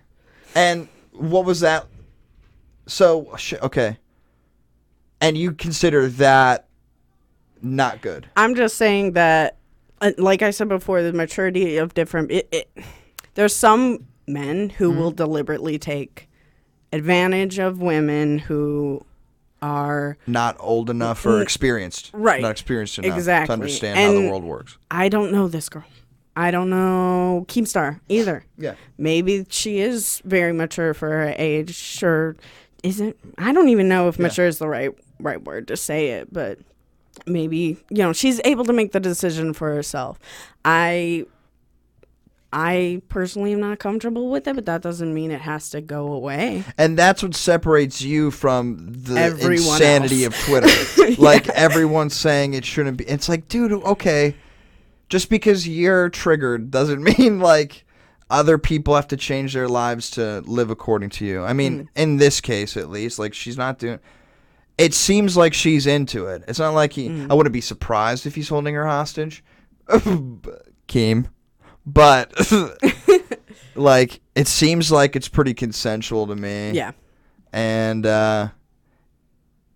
And 0.57 0.89
what 1.13 1.45
was 1.45 1.61
that? 1.61 1.87
So 2.87 3.35
sh- 3.39 3.55
okay. 3.63 3.97
And 5.21 5.39
you 5.39 5.53
consider 5.53 6.09
that 6.09 6.67
not 7.63 8.03
good? 8.03 8.29
I'm 8.37 8.55
just 8.57 8.77
saying 8.77 9.13
that, 9.13 9.57
uh, 10.01 10.11
like 10.19 10.43
I 10.43 10.51
said 10.51 10.69
before, 10.69 11.01
the 11.03 11.13
maturity 11.13 11.77
of 11.79 11.95
different. 11.95 12.31
It, 12.33 12.49
it, 12.53 12.71
there's 13.35 13.55
some 13.57 14.07
men 14.27 14.69
who 14.71 14.91
Mm-hmm. 14.91 14.99
will 15.01 15.11
deliberately 15.13 15.79
take 15.79 16.29
advantage 16.93 17.59
of 17.59 17.81
women 17.81 18.39
who 18.39 19.05
are. 19.61 20.17
Not 20.27 20.57
old 20.61 20.91
enough 20.91 21.25
or 21.25 21.41
experienced. 21.41 22.11
right. 22.13 22.43
Not 22.43 22.51
experienced 22.51 22.99
enough 22.99 23.17
Exactly. 23.17 23.47
to 23.49 23.53
understand 23.53 23.99
how 23.99 24.13
the 24.21 24.29
world 24.29 24.45
works. 24.45 24.77
I 24.91 25.09
don't 25.09 25.33
know 25.33 25.49
this 25.49 25.69
girl. 25.69 25.85
I 26.35 26.51
don't 26.51 26.71
know 26.71 27.45
Keemstar 27.49 28.01
either. 28.09 28.45
Yeah. 28.57 28.75
Maybe 28.97 29.47
she 29.51 29.81
is 29.81 30.23
very 30.25 30.53
mature 30.53 30.95
for 30.95 31.09
her 31.11 31.35
age. 31.37 31.75
Sure, 31.75 32.37
isn't. 32.83 33.17
I 33.39 33.53
don't 33.53 33.69
even 33.69 33.87
know 33.89 34.09
if 34.09 34.17
Yeah. 34.19 34.23
mature 34.25 34.47
is 34.47 34.59
the 34.59 34.67
right 34.69 34.91
right 35.21 35.43
word 35.45 35.69
to 35.69 35.77
say 35.77 36.09
it, 36.13 36.33
but 36.33 36.59
maybe 37.27 37.77
you 37.91 37.99
know 37.99 38.13
she's 38.15 38.41
able 38.47 38.65
to 38.65 38.73
make 38.73 38.93
the 38.93 39.01
decision 39.01 39.53
for 39.53 39.75
herself. 39.75 40.19
I 40.65 41.27
I 42.53 43.01
personally 43.09 43.53
am 43.53 43.61
not 43.61 43.79
comfortable 43.79 44.29
with 44.29 44.47
it, 44.47 44.55
but 44.55 44.67
that 44.67 44.83
doesn't 44.83 45.13
mean 45.15 45.31
it 45.31 45.41
has 45.41 45.71
to 45.71 45.81
go 45.81 46.13
away. 46.13 46.65
And 46.77 46.99
that's 46.99 47.23
what 47.23 47.35
separates 47.35 48.03
you 48.03 48.31
from 48.31 48.93
the 48.93 49.19
Everyone 49.19 49.57
insanity 49.57 50.25
else. 50.25 50.39
of 50.39 50.45
Twitter. 50.45 50.69
Like 51.23 51.49
everyone's 51.49 52.15
saying 52.15 52.55
it 52.55 52.65
shouldn't 52.65 52.97
be. 52.97 53.05
It's 53.05 53.29
like, 53.29 53.49
dude, 53.49 53.73
okay. 53.73 54.35
Just 55.09 55.29
because 55.29 55.69
you're 55.69 56.09
triggered 56.09 56.71
doesn't 56.71 57.03
mean 57.19 57.39
like 57.41 57.85
other 58.31 58.59
people 58.59 58.95
have 58.95 59.09
to 59.09 59.17
change 59.17 59.55
their 59.55 59.69
lives 59.69 60.11
to 60.13 60.43
live 60.47 60.71
according 60.71 61.11
to 61.11 61.25
you. 61.25 61.43
I 61.43 61.53
mean, 61.53 61.85
mm. 61.85 61.89
in 61.97 62.17
this 62.17 62.41
case 62.41 62.77
at 62.77 62.91
least, 62.91 63.19
like 63.19 63.35
she's 63.35 63.57
not 63.57 63.79
doing 63.79 63.99
it 64.79 64.95
seems 64.95 65.37
like 65.37 65.55
she's 65.55 65.87
into 65.87 66.27
it. 66.27 66.45
It's 66.49 66.59
not 66.59 66.75
like 66.75 66.93
he 66.93 67.07
I 67.07 67.11
mm. 67.11 67.37
wouldn't 67.37 67.53
be 67.53 67.61
surprised 67.61 68.27
if 68.27 68.35
he's 68.35 68.49
holding 68.49 68.75
her 68.75 68.87
hostage. 68.87 69.45
Keem. 69.89 71.29
But 71.85 72.33
like 73.75 74.21
it 74.35 74.47
seems 74.47 74.93
like 74.93 75.17
it's 75.17 75.29
pretty 75.29 75.55
consensual 75.55 76.27
to 76.27 76.37
me. 76.37 76.73
Yeah. 76.73 76.93
And 77.53 78.07
uh, 78.07 78.49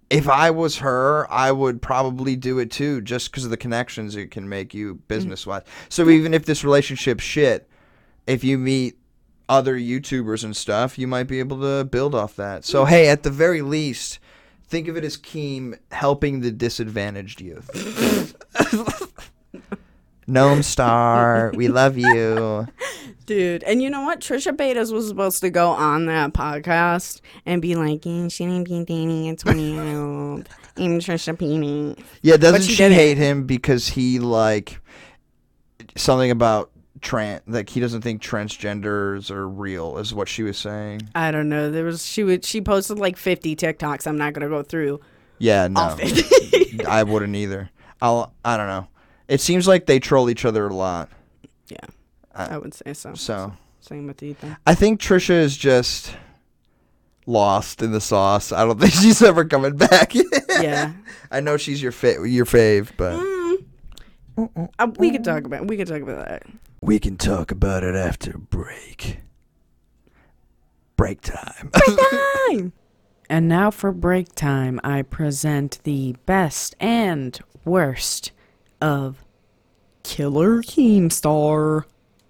if 0.08 0.28
I 0.28 0.50
was 0.50 0.78
her, 0.78 1.30
I 1.30 1.52
would 1.52 1.82
probably 1.82 2.36
do 2.36 2.58
it 2.58 2.70
too, 2.70 3.00
just 3.00 3.30
because 3.30 3.44
of 3.44 3.50
the 3.50 3.56
connections 3.56 4.16
it 4.16 4.30
can 4.30 4.48
make 4.48 4.72
you 4.72 4.96
business 5.08 5.46
wise. 5.46 5.62
So 5.88 6.08
even 6.08 6.32
if 6.32 6.46
this 6.46 6.64
relationship 6.64 7.20
shit, 7.20 7.68
if 8.26 8.44
you 8.44 8.56
meet 8.58 8.98
other 9.48 9.76
YouTubers 9.76 10.44
and 10.44 10.56
stuff, 10.56 10.98
you 10.98 11.06
might 11.06 11.24
be 11.24 11.38
able 11.38 11.60
to 11.60 11.84
build 11.84 12.14
off 12.14 12.36
that. 12.36 12.64
So 12.64 12.84
hey, 12.84 13.08
at 13.08 13.24
the 13.24 13.30
very 13.30 13.62
least, 13.62 14.18
think 14.64 14.88
of 14.88 14.96
it 14.96 15.04
as 15.04 15.16
Keem 15.16 15.78
helping 15.90 16.40
the 16.40 16.50
disadvantaged 16.50 17.40
youth. 17.40 17.70
Gnome 20.26 20.62
Star, 20.64 21.52
we 21.54 21.68
love 21.68 21.96
you. 21.96 22.66
Dude, 23.26 23.62
and 23.64 23.82
you 23.82 23.90
know 23.90 24.02
what? 24.02 24.20
Trisha 24.20 24.56
Paytas 24.56 24.92
was 24.92 25.08
supposed 25.08 25.40
to 25.40 25.50
go 25.50 25.70
on 25.70 26.06
that 26.06 26.32
podcast 26.32 27.20
and 27.44 27.60
be 27.60 27.74
like, 27.74 28.06
"Yeah, 28.06 28.28
she 28.28 28.44
didn't 28.44 28.68
be 28.68 28.84
dating 28.84 29.28
a 29.28 29.36
20 29.36 29.72
year 29.72 29.98
old. 29.98 30.48
I'm 30.76 31.00
Trisha 31.00 31.36
Paytas. 31.36 32.02
Yeah, 32.22 32.36
doesn't 32.36 32.62
she 32.62 32.74
she, 32.74 32.84
hate 32.84 33.16
him 33.16 33.44
because 33.46 33.88
he 33.88 34.18
like 34.18 34.80
something 35.96 36.30
about 36.30 36.70
trans 37.00 37.42
like 37.46 37.68
he 37.68 37.80
doesn't 37.80 38.02
think 38.02 38.22
transgenders 38.22 39.30
are 39.30 39.48
real 39.48 39.98
is 39.98 40.14
what 40.14 40.28
she 40.28 40.42
was 40.42 40.58
saying. 40.58 41.02
I 41.14 41.30
don't 41.30 41.48
know. 41.48 41.70
There 41.70 41.84
was 41.84 42.04
she 42.04 42.24
would 42.24 42.44
she 42.44 42.60
posted 42.60 42.98
like 42.98 43.16
50 43.16 43.56
TikToks. 43.56 44.06
I'm 44.06 44.18
not 44.18 44.32
gonna 44.32 44.48
go 44.48 44.62
through 44.62 45.00
Yeah, 45.38 45.68
no. 45.68 45.90
50. 45.96 46.84
I 46.84 47.02
wouldn't 47.02 47.34
either. 47.34 47.70
I'll 48.00 48.34
I 48.44 48.56
don't 48.56 48.68
know. 48.68 48.88
It 49.28 49.40
seems 49.40 49.66
like 49.66 49.86
they 49.86 49.98
troll 49.98 50.30
each 50.30 50.44
other 50.44 50.66
a 50.68 50.74
lot. 50.74 51.08
yeah, 51.68 51.78
I- 52.34 52.54
I 52.54 52.58
would 52.58 52.74
say 52.74 52.92
so. 52.94 53.14
So 53.14 53.52
Same 53.80 54.06
with 54.06 54.22
Ethan. 54.22 54.56
I 54.66 54.74
think 54.74 55.00
Trisha 55.00 55.30
is 55.32 55.56
just 55.56 56.14
lost 57.26 57.82
in 57.82 57.90
the 57.92 58.00
sauce. 58.00 58.52
I 58.52 58.64
don't 58.64 58.78
think 58.80 58.92
she's 58.92 59.22
ever 59.22 59.44
coming 59.44 59.76
back. 59.76 60.12
Yeah, 60.58 60.94
I 61.30 61.40
know 61.40 61.58
she's 61.58 61.82
your 61.82 61.92
fa- 61.92 62.26
your 62.26 62.46
fave, 62.46 62.90
but 62.96 63.16
uh, 64.78 64.86
we 64.98 65.10
could 65.10 65.22
talk 65.22 65.44
about 65.44 65.66
we 65.66 65.76
could 65.76 65.86
talk 65.86 66.00
about 66.00 66.26
that. 66.26 66.44
we 66.80 66.98
can 66.98 67.18
talk 67.18 67.50
about 67.50 67.82
it 67.84 67.94
after 67.94 68.38
break. 68.38 69.18
Break 70.96 71.20
time. 71.20 71.70
Break 71.72 71.98
time. 72.48 72.72
And 73.28 73.48
now 73.48 73.70
for 73.70 73.92
break 73.92 74.34
time, 74.34 74.80
I 74.82 75.02
present 75.02 75.80
the 75.84 76.16
best 76.24 76.74
and 76.80 77.38
worst 77.66 78.32
of 78.80 79.24
Killer 80.02 80.62
Keemstar. 80.62 81.84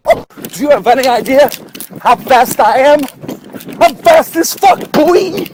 Do 0.05 0.61
you 0.63 0.71
have 0.71 0.87
any 0.87 1.07
idea 1.07 1.51
how 2.01 2.17
fast 2.17 2.61
I 2.61 2.79
am? 2.79 3.01
I'm 3.81 3.97
fast 3.97 4.37
as 4.37 4.55
fuck, 4.55 4.91
boy! 4.93 5.47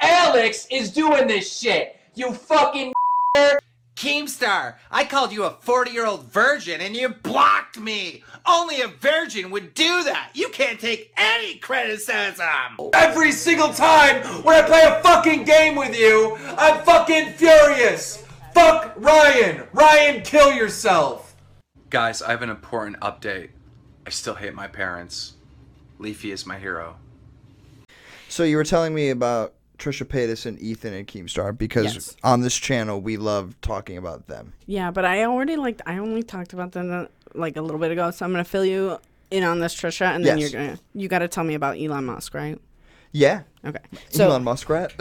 Alex 0.00 0.66
is 0.70 0.92
doing 0.92 1.26
this 1.26 1.58
shit. 1.58 1.96
You 2.14 2.32
fucking 2.32 2.92
Keemstar, 3.96 4.74
I 4.90 5.04
called 5.04 5.32
you 5.32 5.44
a 5.44 5.50
40 5.50 5.90
year 5.90 6.04
old 6.04 6.24
virgin 6.24 6.82
and 6.82 6.94
you 6.94 7.08
blocked 7.08 7.80
me. 7.80 8.22
Only 8.44 8.82
a 8.82 8.88
virgin 8.88 9.50
would 9.50 9.72
do 9.72 10.04
that. 10.04 10.30
You 10.34 10.50
can't 10.50 10.78
take 10.78 11.12
any 11.16 11.54
criticism. 11.56 12.44
every 12.92 13.32
single 13.32 13.72
time 13.72 14.22
when 14.44 14.62
I 14.62 14.66
play 14.66 14.82
a 14.82 15.02
fucking 15.02 15.44
game 15.44 15.76
with 15.76 15.98
you, 15.98 16.36
I'm 16.58 16.84
fucking 16.84 17.32
furious. 17.32 18.25
Fuck 18.56 18.94
Ryan. 18.96 19.64
Ryan, 19.74 20.22
kill 20.22 20.50
yourself. 20.50 21.36
Guys, 21.90 22.22
I 22.22 22.30
have 22.30 22.40
an 22.40 22.48
important 22.48 22.98
update. 23.00 23.50
I 24.06 24.10
still 24.10 24.34
hate 24.34 24.54
my 24.54 24.66
parents. 24.66 25.34
Leafy 25.98 26.30
is 26.30 26.46
my 26.46 26.58
hero. 26.58 26.96
so 28.30 28.44
you 28.44 28.56
were 28.56 28.64
telling 28.64 28.94
me 28.94 29.10
about 29.10 29.52
Trisha 29.78 30.06
Paytas 30.06 30.46
and 30.46 30.58
Ethan 30.58 30.94
and 30.94 31.06
Keemstar 31.06 31.56
because 31.56 31.92
Yes. 31.94 32.16
on 32.24 32.40
this 32.40 32.56
channel 32.56 32.98
we 32.98 33.18
love 33.18 33.54
talking 33.60 33.98
about 33.98 34.26
them. 34.26 34.54
Yeah, 34.64 34.90
but 34.90 35.04
I 35.04 35.24
already 35.24 35.56
like 35.56 35.82
I 35.86 35.98
only 35.98 36.22
talked 36.22 36.54
about 36.54 36.72
them 36.72 36.90
uh, 36.90 37.04
like 37.34 37.58
a 37.58 37.60
little 37.62 37.78
bit 37.78 37.90
ago, 37.92 38.10
so 38.10 38.24
I'm 38.24 38.32
gonna 38.32 38.42
fill 38.44 38.64
you 38.64 38.96
in 39.30 39.44
on 39.44 39.58
this, 39.60 39.74
Trisha, 39.74 40.06
and 40.14 40.24
then 40.24 40.38
Yes. 40.38 40.50
you're 40.52 40.60
gonna 40.62 40.78
you 40.94 41.08
got 41.08 41.18
to 41.18 41.28
tell 41.28 41.44
me 41.44 41.54
about 41.54 41.78
Elon 41.78 42.06
Musk, 42.06 42.32
right? 42.32 42.58
Yeah. 43.12 43.42
Okay. 43.66 43.80
So 44.08 44.24
Elon 44.30 44.44
Muskrat. 44.44 44.92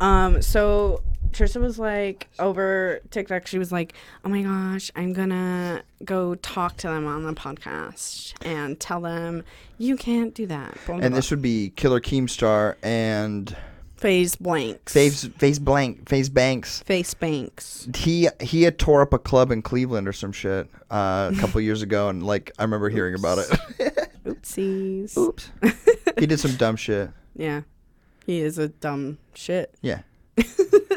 Um, 0.00 0.40
so 0.42 1.02
Trisha 1.32 1.60
was 1.60 1.78
like 1.78 2.28
over 2.38 3.00
TikTok. 3.10 3.46
She 3.46 3.58
was 3.58 3.72
like, 3.72 3.94
"Oh 4.24 4.28
my 4.28 4.42
gosh, 4.42 4.90
I'm 4.94 5.12
gonna 5.12 5.82
go 6.04 6.34
talk 6.36 6.76
to 6.78 6.88
them 6.88 7.06
on 7.06 7.24
the 7.24 7.32
podcast 7.32 8.34
and 8.44 8.78
tell 8.78 9.00
them 9.00 9.44
you 9.78 9.96
can't 9.96 10.34
do 10.34 10.46
that." 10.46 10.76
Blah, 10.86 10.96
blah, 10.96 11.04
and 11.04 11.14
this 11.14 11.30
would 11.30 11.42
be 11.42 11.70
Killer 11.76 12.00
Keemstar 12.00 12.76
and 12.82 13.56
face 13.96 14.36
blanks, 14.36 14.92
Face 14.92 15.24
Face 15.24 15.58
Blank 15.58 16.08
FaZe 16.08 16.28
Banks. 16.28 16.82
FaZe 16.82 17.14
Banks. 17.14 17.88
He 17.96 18.28
he 18.40 18.62
had 18.62 18.78
tore 18.78 19.00
up 19.00 19.12
a 19.12 19.18
club 19.18 19.50
in 19.50 19.62
Cleveland 19.62 20.08
or 20.08 20.12
some 20.12 20.32
shit 20.32 20.68
uh, 20.90 21.30
a 21.34 21.40
couple 21.40 21.60
years 21.60 21.82
ago, 21.82 22.08
and 22.08 22.22
like 22.24 22.52
I 22.58 22.64
remember 22.64 22.88
hearing 22.90 23.14
about 23.14 23.38
it. 23.38 24.10
Oopsies. 24.26 25.16
Oops. 25.16 25.50
he 26.18 26.26
did 26.26 26.38
some 26.38 26.56
dumb 26.56 26.76
shit. 26.76 27.10
Yeah, 27.34 27.62
he 28.26 28.40
is 28.40 28.58
a 28.58 28.68
dumb 28.68 29.18
shit. 29.34 29.74
Yeah. 29.80 30.02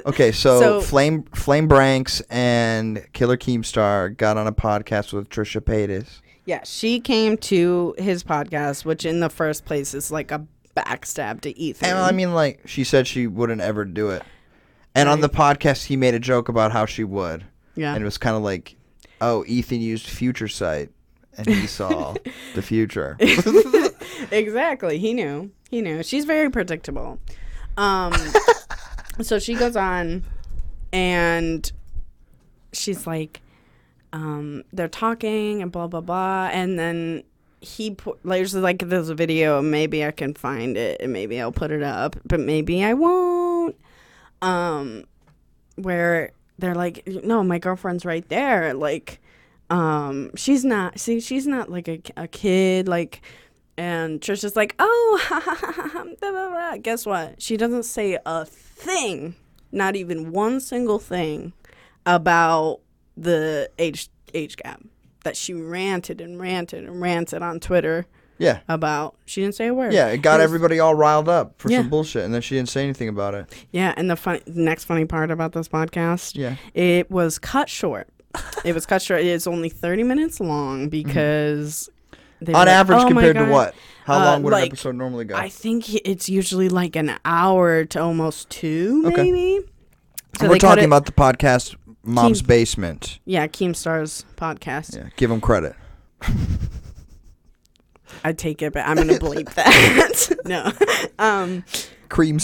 Okay, 0.05 0.31
so, 0.31 0.59
So- 0.59 0.81
Flame 0.81 1.23
Flame 1.33 1.67
Branks 1.67 2.21
and 2.29 3.05
Killer 3.13 3.37
Keemstar 3.37 4.15
got 4.15 4.37
on 4.37 4.45
a 4.45 4.51
podcast 4.51 5.13
with 5.13 5.29
Trisha 5.29 5.61
Paytas. 5.61 6.21
Yeah, 6.45 6.61
she 6.63 6.99
came 6.99 7.37
to 7.39 7.95
his 7.97 8.23
podcast, 8.23 8.85
which 8.85 9.03
in 9.03 9.19
the 9.19 9.29
first 9.31 9.65
place 9.65 9.95
is 9.95 10.11
like 10.11 10.29
a 10.31 10.45
backstab 10.77 11.41
to 11.41 11.57
Ethan. 11.57 11.89
And 11.89 11.97
I 11.97 12.11
mean, 12.11 12.35
like 12.35 12.61
she 12.65 12.83
said, 12.83 13.07
she 13.07 13.25
wouldn't 13.25 13.61
ever 13.61 13.83
do 13.83 14.11
it. 14.11 14.21
And 14.93 15.09
on 15.09 15.21
the 15.21 15.29
podcast, 15.29 15.85
he 15.85 15.97
made 15.97 16.13
a 16.13 16.19
joke 16.19 16.49
about 16.49 16.71
how 16.71 16.85
she 16.85 17.03
would, 17.03 17.43
yeah, 17.75 17.93
and 17.95 18.01
it 18.03 18.05
was 18.05 18.19
kind 18.19 18.37
of 18.37 18.43
like, 18.43 18.75
"Oh, 19.21 19.43
Ethan 19.47 19.81
used 19.81 20.07
Future 20.07 20.47
Sight, 20.47 20.91
and 21.35 21.47
he 21.47 21.65
saw 21.65 22.13
the 22.53 22.61
future." 22.61 23.17
exactly. 24.31 24.99
He 24.99 25.13
knew. 25.13 25.51
He 25.71 25.81
knew. 25.81 26.03
She's 26.03 26.25
very 26.25 26.49
predictable. 26.51 27.19
Um, 27.75 28.13
so 29.21 29.39
she 29.39 29.55
goes 29.55 29.75
on, 29.75 30.23
and 30.91 31.71
she's 32.73 33.07
like, 33.07 33.41
um, 34.13 34.63
they're 34.73 34.87
talking 34.87 35.61
and 35.61 35.71
blah 35.71 35.87
blah 35.87 36.01
blah, 36.01 36.49
and 36.51 36.77
then 36.79 37.23
he 37.61 37.91
put 37.91 38.19
there's 38.23 38.53
like 38.55 38.87
there's 38.87 39.09
a 39.09 39.15
video. 39.15 39.61
Maybe 39.61 40.05
I 40.05 40.11
can 40.11 40.33
find 40.33 40.77
it, 40.77 41.01
and 41.01 41.11
maybe 41.11 41.39
I'll 41.39 41.51
put 41.51 41.71
it 41.71 41.83
up, 41.83 42.15
but 42.25 42.39
maybe 42.39 42.83
I 42.83 42.93
won't. 42.93 43.75
Um, 44.41 45.05
where 45.75 46.31
they're 46.59 46.75
like, 46.75 47.05
no, 47.07 47.43
my 47.43 47.59
girlfriend's 47.59 48.05
right 48.05 48.27
there, 48.29 48.73
like 48.73 49.19
um 49.69 50.29
she's 50.35 50.63
not 50.63 50.99
see 50.99 51.19
she's 51.19 51.47
not 51.47 51.71
like 51.71 51.87
a, 51.87 51.99
a 52.17 52.27
kid 52.27 52.87
like 52.87 53.21
and 53.77 54.21
trisha's 54.21 54.55
like 54.55 54.75
oh 54.77 55.19
blah, 56.19 56.31
blah, 56.31 56.49
blah. 56.49 56.77
guess 56.77 57.05
what 57.05 57.41
she 57.41 57.57
doesn't 57.57 57.83
say 57.83 58.17
a 58.25 58.45
thing 58.75 59.35
not 59.71 59.95
even 59.95 60.31
one 60.31 60.59
single 60.59 60.99
thing 60.99 61.53
about 62.05 62.79
the 63.17 63.69
age 63.79 64.09
age 64.33 64.57
gap 64.57 64.81
that 65.23 65.35
she 65.35 65.53
ranted 65.53 66.21
and 66.21 66.39
ranted 66.39 66.83
and 66.85 67.01
ranted 67.01 67.41
on 67.41 67.59
twitter 67.59 68.05
yeah, 68.37 68.59
about 68.67 69.15
she 69.25 69.39
didn't 69.41 69.55
say 69.55 69.67
a 69.67 69.73
word 69.73 69.93
yeah, 69.93 70.07
it 70.07 70.17
got 70.17 70.39
was- 70.39 70.43
everybody 70.43 70.77
all 70.77 70.93
riled 70.93 71.29
up 71.29 71.53
for 71.57 71.71
Yeah. 71.71 71.77
some 71.79 71.89
bullshit, 71.89 72.25
and 72.25 72.33
then 72.33 72.41
she 72.41 72.55
didn't 72.55 72.67
say 72.67 72.83
anything 72.83 73.07
about 73.07 73.33
it. 73.33 73.45
yeah 73.71 73.93
and 73.95 74.09
the 74.11 74.17
fun 74.17 74.41
next 74.45 74.83
funny 74.83 75.05
part 75.05 75.31
about 75.31 75.53
this 75.53 75.69
podcast 75.69 76.35
Yeah. 76.35 76.57
It 76.73 77.09
was 77.09 77.39
cut 77.39 77.69
short. 77.69 78.09
it 78.65 78.73
was 78.75 78.85
cut 78.85 79.01
short. 79.01 79.21
It's 79.21 79.47
only 79.47 79.69
30 79.69 80.03
minutes 80.03 80.41
long 80.41 80.79
mm-hmm. 80.81 80.89
because. 80.89 81.89
They 82.45 82.53
On 82.53 82.59
like, 82.59 82.67
average, 82.69 82.99
"Oh 83.03 83.07
compared 83.07 83.35
to 83.37 83.45
what? 83.45 83.75
How 84.05 84.15
Uh, 84.21 84.25
long 84.25 84.43
would 84.43 84.53
an 84.53 84.61
episode 84.63 84.95
normally 84.95 85.25
go? 85.25 85.35
I 85.35 85.49
think 85.49 85.93
it's 85.93 86.29
usually 86.29 86.69
like 86.69 86.95
an 86.95 87.17
hour 87.25 87.85
to 87.85 88.01
almost 88.01 88.49
two, 88.49 89.03
Okay. 89.07 89.31
maybe. 89.31 89.65
So 90.39 90.47
we're 90.49 90.57
talking 90.57 90.83
about 90.85 91.05
the 91.05 91.11
podcast 91.11 91.75
Mom's 92.03 92.41
Keem- 92.41 92.47
Basement. 92.47 93.19
Yeah, 93.25 93.47
Keemstar's 93.47 94.25
podcast. 94.35 94.95
Yeah, 94.95 95.09
give 95.15 95.29
them 95.29 95.41
credit. 95.41 95.75
I 98.23 98.33
take 98.33 98.61
it, 98.61 98.73
but 98.73 98.85
I'm 98.87 98.95
going 98.95 99.07
to 99.07 99.15
bleep 99.19 99.53
that. 99.55 100.37
no. 100.45 100.71
Um, 101.23 101.63
Cream 102.09 102.37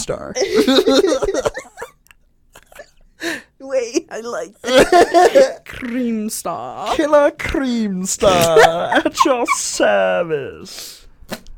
Star. 3.72 3.92
wait, 3.92 4.08
I 4.10 4.20
like 4.20 4.60
that. 4.62 5.62
Creamstar. 5.64 6.94
Killer 6.94 7.30
Cream 7.32 8.04
Star 8.06 8.58
at 8.94 9.24
your 9.24 9.46
service. 9.54 11.06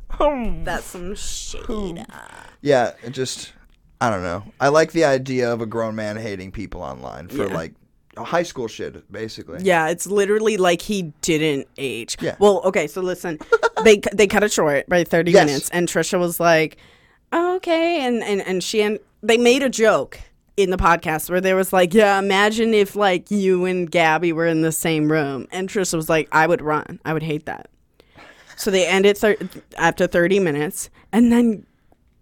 Hmm. 0.09 0.63
That's 0.63 0.85
some 0.85 1.13
shade. 1.15 1.65
Hmm. 1.67 1.97
Yeah, 2.61 2.93
it 3.03 3.11
just 3.11 3.53
I 4.01 4.09
don't 4.09 4.23
know. 4.23 4.43
I 4.59 4.69
like 4.69 4.91
the 4.91 5.05
idea 5.05 5.51
of 5.51 5.61
a 5.61 5.65
grown 5.65 5.95
man 5.95 6.17
hating 6.17 6.51
people 6.51 6.81
online 6.81 7.27
for 7.27 7.47
Yeah. 7.47 7.53
like 7.53 7.73
high 8.17 8.43
school 8.43 8.67
shit, 8.67 9.09
basically. 9.11 9.59
Yeah, 9.61 9.87
it's 9.89 10.07
literally 10.07 10.55
like 10.57 10.81
he 10.81 11.11
didn't 11.21 11.67
age. 11.77 12.17
Yeah. 12.21 12.35
Well, 12.39 12.61
okay, 12.65 12.87
so 12.87 13.01
listen, 13.01 13.39
they 13.83 13.99
they 14.13 14.27
cut 14.27 14.43
it 14.43 14.51
short 14.53 14.87
by 14.87 15.03
thirty 15.03 15.31
Yes. 15.31 15.45
minutes, 15.45 15.69
and 15.71 15.87
Trisha 15.87 16.17
was 16.19 16.39
like, 16.39 16.77
oh, 17.33 17.55
"Okay," 17.57 18.05
and 18.05 18.23
and 18.23 18.41
and 18.41 18.63
she 18.63 18.81
and 18.81 18.99
they 19.21 19.37
made 19.37 19.63
a 19.63 19.69
joke 19.69 20.19
in 20.57 20.69
the 20.69 20.77
podcast 20.77 21.29
where 21.29 21.41
there 21.41 21.55
was 21.55 21.73
like, 21.73 21.93
"Yeah, 21.93 22.17
imagine 22.19 22.73
if 22.73 22.95
like 22.95 23.29
you 23.31 23.65
and 23.65 23.89
Gabby 23.89 24.31
were 24.33 24.47
in 24.47 24.61
the 24.61 24.71
same 24.71 25.11
room," 25.11 25.47
and 25.51 25.67
Trisha 25.69 25.95
was 25.95 26.09
like, 26.09 26.27
"I 26.31 26.47
would 26.47 26.61
run. 26.61 26.99
I 27.05 27.13
would 27.13 27.23
hate 27.23 27.45
that." 27.45 27.69
So 28.57 28.71
they 28.71 28.85
ended 28.87 29.17
thir- 29.17 29.37
after 29.77 30.07
thirty 30.07 30.39
minutes, 30.39 30.89
and 31.11 31.31
then. 31.31 31.65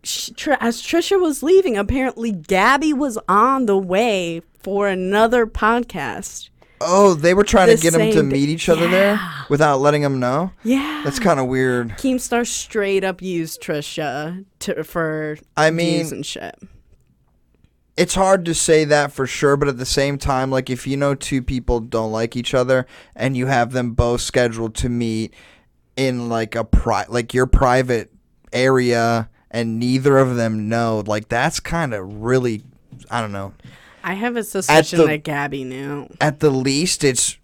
sh- 0.03 0.31
Tr- 0.35 0.53
As 0.59 0.81
Trisha 0.81 1.17
was 1.21 1.41
leaving, 1.43 1.77
apparently 1.77 2.31
Gabby 2.31 2.91
was 2.91 3.17
on 3.29 3.67
the 3.67 3.77
way 3.77 4.41
for 4.61 4.87
another 4.89 5.45
podcast 5.45 6.49
Oh, 6.85 7.13
they 7.13 7.33
were 7.33 7.45
trying 7.45 7.69
The 7.69 7.77
to 7.77 7.81
get 7.81 7.93
him 7.93 8.11
to 8.11 8.23
meet 8.23 8.49
each 8.49 8.67
other 8.67 8.89
there 8.89 9.17
without 9.47 9.79
letting 9.79 10.01
them 10.01 10.19
know. 10.19 10.51
Yeah. 10.65 11.01
That's 11.05 11.17
kind 11.19 11.39
of 11.39 11.47
weird. 11.47 11.91
Keemstar 11.91 12.45
straight 12.45 13.05
up 13.05 13.21
used 13.21 13.61
Trisha 13.61 14.43
to 14.59 14.83
for 14.83 15.37
I 15.55 15.71
mean- 15.71 16.11
and 16.11 16.25
shit. 16.25 16.55
It's 17.95 18.15
hard 18.15 18.45
to 18.45 18.55
say 18.55 18.85
that 18.85 19.11
for 19.11 19.27
sure, 19.27 19.55
but 19.55 19.67
at 19.67 19.77
the 19.77 19.85
same 19.85 20.17
time, 20.17 20.49
like 20.49 20.69
if 20.69 20.87
you 20.87 20.97
know 20.97 21.13
two 21.13 21.43
people 21.43 21.79
don't 21.79 22.11
like 22.11 22.35
each 22.35 22.53
other 22.53 22.87
and 23.15 23.37
you 23.37 23.45
have 23.45 23.71
them 23.71 23.91
both 23.91 24.21
scheduled 24.21 24.73
to 24.75 24.89
meet 24.89 25.33
in 25.95 26.27
like 26.27 26.55
a 26.55 26.63
pri 26.63 27.05
like 27.07 27.35
your 27.35 27.45
private 27.45 28.11
area 28.51 29.29
and 29.51 29.79
neither 29.79 30.17
of 30.17 30.35
them 30.35 30.67
know, 30.69 31.03
like 31.05 31.29
that's 31.29 31.59
kind 31.59 31.93
of 31.93 32.23
really 32.23 32.63
I 33.11 33.21
don't 33.21 33.31
know. 33.31 33.53
I 34.03 34.15
have 34.15 34.35
a 34.35 34.43
suspicion 34.43 34.99
the- 34.99 35.05
that 35.05 35.23
Gabby 35.23 35.63
knew. 35.63 36.09
At 36.19 36.39
the 36.39 36.49
least 36.49 37.03
it's 37.03 37.37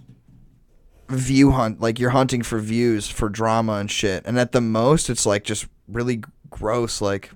view 1.09 1.51
hunt 1.51 1.79
like 1.79 1.99
you're 1.99 2.11
hunting 2.11 2.41
for 2.43 2.59
views 2.59 3.07
for 3.07 3.29
drama 3.29 3.73
and 3.73 3.89
shit. 3.89 4.23
And 4.25 4.39
at 4.39 4.51
the 4.51 4.61
most 4.61 5.09
it's 5.11 5.25
like 5.27 5.43
just 5.43 5.67
really 5.87 6.21
gross 6.49 7.01
like 7.01 7.29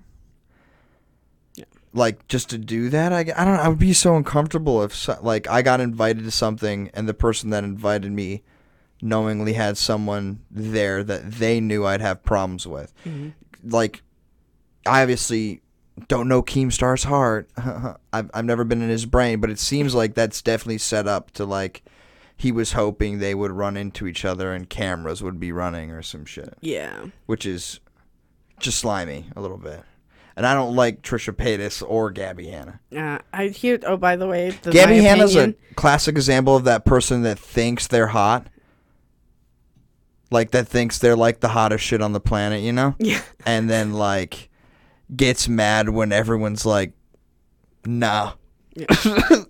like 1.93 2.27
just 2.27 2.49
to 2.49 2.58
do 2.58 2.89
that 2.89 3.13
I, 3.13 3.19
I 3.19 3.45
don't 3.45 3.60
i 3.60 3.67
would 3.67 3.79
be 3.79 3.93
so 3.93 4.15
uncomfortable 4.15 4.84
if 4.84 4.95
so, 4.95 5.17
like 5.21 5.47
i 5.49 5.62
got 5.62 5.79
invited 5.79 6.23
to 6.23 6.32
something 6.32 6.89
and 6.93 7.08
the 7.08 7.13
person 7.13 7.51
that 7.51 7.63
invited 7.63 8.12
me 8.12 8.43
knowingly 9.01 9.53
had 9.53 9.77
someone 9.77 10.39
there 10.49 11.03
that 11.03 11.32
they 11.32 11.60
knew 11.60 11.86
i'd 11.86 12.01
have 12.01 12.23
problems 12.23 12.65
with 12.65 12.93
mm-hmm. 13.06 13.29
like 13.69 14.01
i 14.86 15.01
obviously 15.01 15.62
don't 16.08 16.27
know 16.27 16.41
keemstar's 16.41 17.03
heart 17.03 17.49
I've, 18.13 18.32
I've 18.34 18.45
never 18.45 18.63
been 18.63 18.82
in 18.82 18.89
his 18.89 19.06
brain 19.06 19.39
but 19.39 19.49
it 19.51 19.60
seems 19.60 19.93
like 19.93 20.15
that's 20.15 20.41
definitely 20.41 20.79
set 20.79 21.08
up 21.08 21.32
to 21.32 21.45
like 21.45 21.84
he 22.36 22.51
was 22.51 22.73
hoping 22.73 23.19
they 23.19 23.36
would 23.36 23.51
run 23.51 23.77
into 23.77 24.08
each 24.08 24.25
other 24.25 24.53
and 24.53 24.67
cameras 24.67 25.21
would 25.21 25.39
be 25.39 25.51
running 25.51 25.91
or 25.91 26.01
some 26.01 26.25
shit 26.25 26.56
Yeah. 26.62 27.06
which 27.27 27.45
is 27.45 27.79
just 28.60 28.79
slimy 28.79 29.25
a 29.36 29.41
little 29.41 29.58
bit. 29.58 29.84
And 30.36 30.48
I 30.48 30.54
don't 30.56 30.76
like 30.76 31.02
Trisha 31.04 31.34
Paytas 31.34 31.84
or 31.88 32.10
Gabby 32.10 32.48
Hanna. 32.48 32.80
Uh, 32.96 33.19
I 33.32 33.48
hear. 33.48 33.80
Oh, 33.86 33.98
by 33.98 34.15
the 34.15 34.28
way, 34.28 34.50
the, 34.50 34.72
Gabby 34.72 34.98
Hanna's 34.98 35.36
a 35.36 35.54
classic 35.76 36.15
example 36.15 36.56
of 36.56 36.63
that 36.63 36.86
person 36.86 37.22
that 37.22 37.38
thinks 37.38 37.88
they're 37.88 38.08
hot. 38.08 38.48
Like 40.32 40.52
that 40.52 40.67
thinks 40.67 40.98
they're 40.98 41.15
like 41.15 41.41
the 41.41 41.50
hottest 41.50 41.84
shit 41.84 42.02
on 42.02 42.13
the 42.13 42.19
planet, 42.19 42.62
you 42.62 42.74
know? 42.74 42.96
Yeah. 43.00 43.22
And 43.46 43.69
then 43.69 43.93
like 43.93 44.50
gets 45.13 45.50
mad 45.50 45.89
when 45.89 46.12
everyone's 46.12 46.65
like, 46.65 46.93
nah. 47.86 48.34
Yeah. 48.74 48.86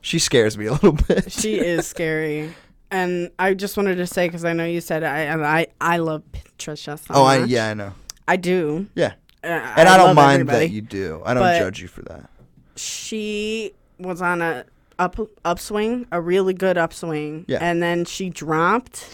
she 0.00 0.18
scares 0.18 0.56
me 0.56 0.66
a 0.66 0.72
little 0.72 0.92
bit. 0.92 1.30
she 1.30 1.58
is 1.58 1.86
scary. 1.86 2.52
And 2.90 3.30
I 3.38 3.54
just 3.54 3.76
wanted 3.76 3.96
to 3.96 4.06
say 4.06 4.26
because 4.26 4.44
I 4.44 4.52
know 4.52 4.64
you 4.64 4.80
said 4.80 5.04
I 5.04 5.20
and 5.20 5.46
I 5.46 5.68
I 5.80 5.98
love 5.98 6.22
Trisha. 6.58 6.98
So 6.98 7.14
oh, 7.14 7.24
I 7.24 7.44
yeah, 7.44 7.68
I 7.68 7.74
know. 7.74 7.92
I 8.26 8.36
do. 8.36 8.86
Yeah. 8.94 9.14
And 9.42 9.88
I, 9.88 9.96
don't 9.96 10.14
mind 10.14 10.40
everybody. 10.42 10.66
that 10.68 10.72
you 10.72 10.80
do. 10.82 11.20
I 11.24 11.34
don't 11.34 11.42
But- 11.42 11.58
judge 11.58 11.80
you 11.82 11.88
for 11.88 12.02
that. 12.02 12.30
she 12.76 13.72
was 13.98 14.22
on 14.22 14.40
a 14.42 14.64
up 14.98 15.16
upswing, 15.44 16.06
a 16.12 16.20
really 16.20 16.54
good 16.54 16.78
upswing, 16.78 17.44
Yeah. 17.48 17.58
and 17.60 17.82
then 17.82 18.04
she 18.04 18.30
dropped 18.30 19.04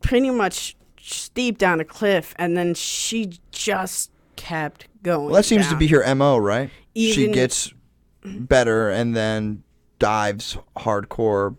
pretty 0.00 0.30
much 0.30 0.76
steep 1.00 1.58
down 1.58 1.80
a 1.80 1.84
cliff, 1.84 2.34
and 2.38 2.56
then 2.56 2.74
she 2.74 3.38
just 3.50 4.10
kept 4.36 4.86
going. 5.02 5.26
Well, 5.26 5.34
that 5.34 5.44
seems 5.44 5.68
to 5.68 5.76
be 5.76 5.86
her 5.88 6.02
MO, 6.14 6.38
right? 6.38 6.70
she 6.94 7.28
gets 7.28 7.72
better 8.24 8.88
and 8.90 9.14
then 9.14 9.62
dives 9.98 10.56
hardcore, 10.76 11.56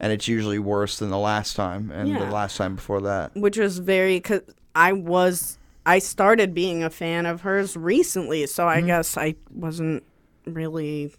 and 0.00 0.12
it's 0.12 0.26
usually 0.26 0.58
worse 0.58 0.98
than 0.98 1.10
the 1.10 1.18
last 1.18 1.54
time 1.56 1.90
and 1.92 2.14
the 2.16 2.26
last 2.30 2.56
time 2.56 2.74
before 2.74 3.00
that. 3.02 3.34
which 3.36 3.58
was 3.58 3.78
very 3.78 4.16
because 4.16 4.42
I 4.74 4.92
was 4.92 5.56
I 5.90 5.98
started 5.98 6.54
being 6.54 6.82
a 6.82 6.90
fan 6.90 7.26
of 7.26 7.40
hers 7.42 7.76
recently, 7.76 8.46
so 8.46 8.64
Mm-hmm. 8.64 8.84
I 8.84 8.86
guess 8.86 9.16
I 9.16 9.34
wasn't 9.50 10.02
really, 10.46 11.12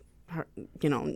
you 0.82 0.90
know, 0.90 1.16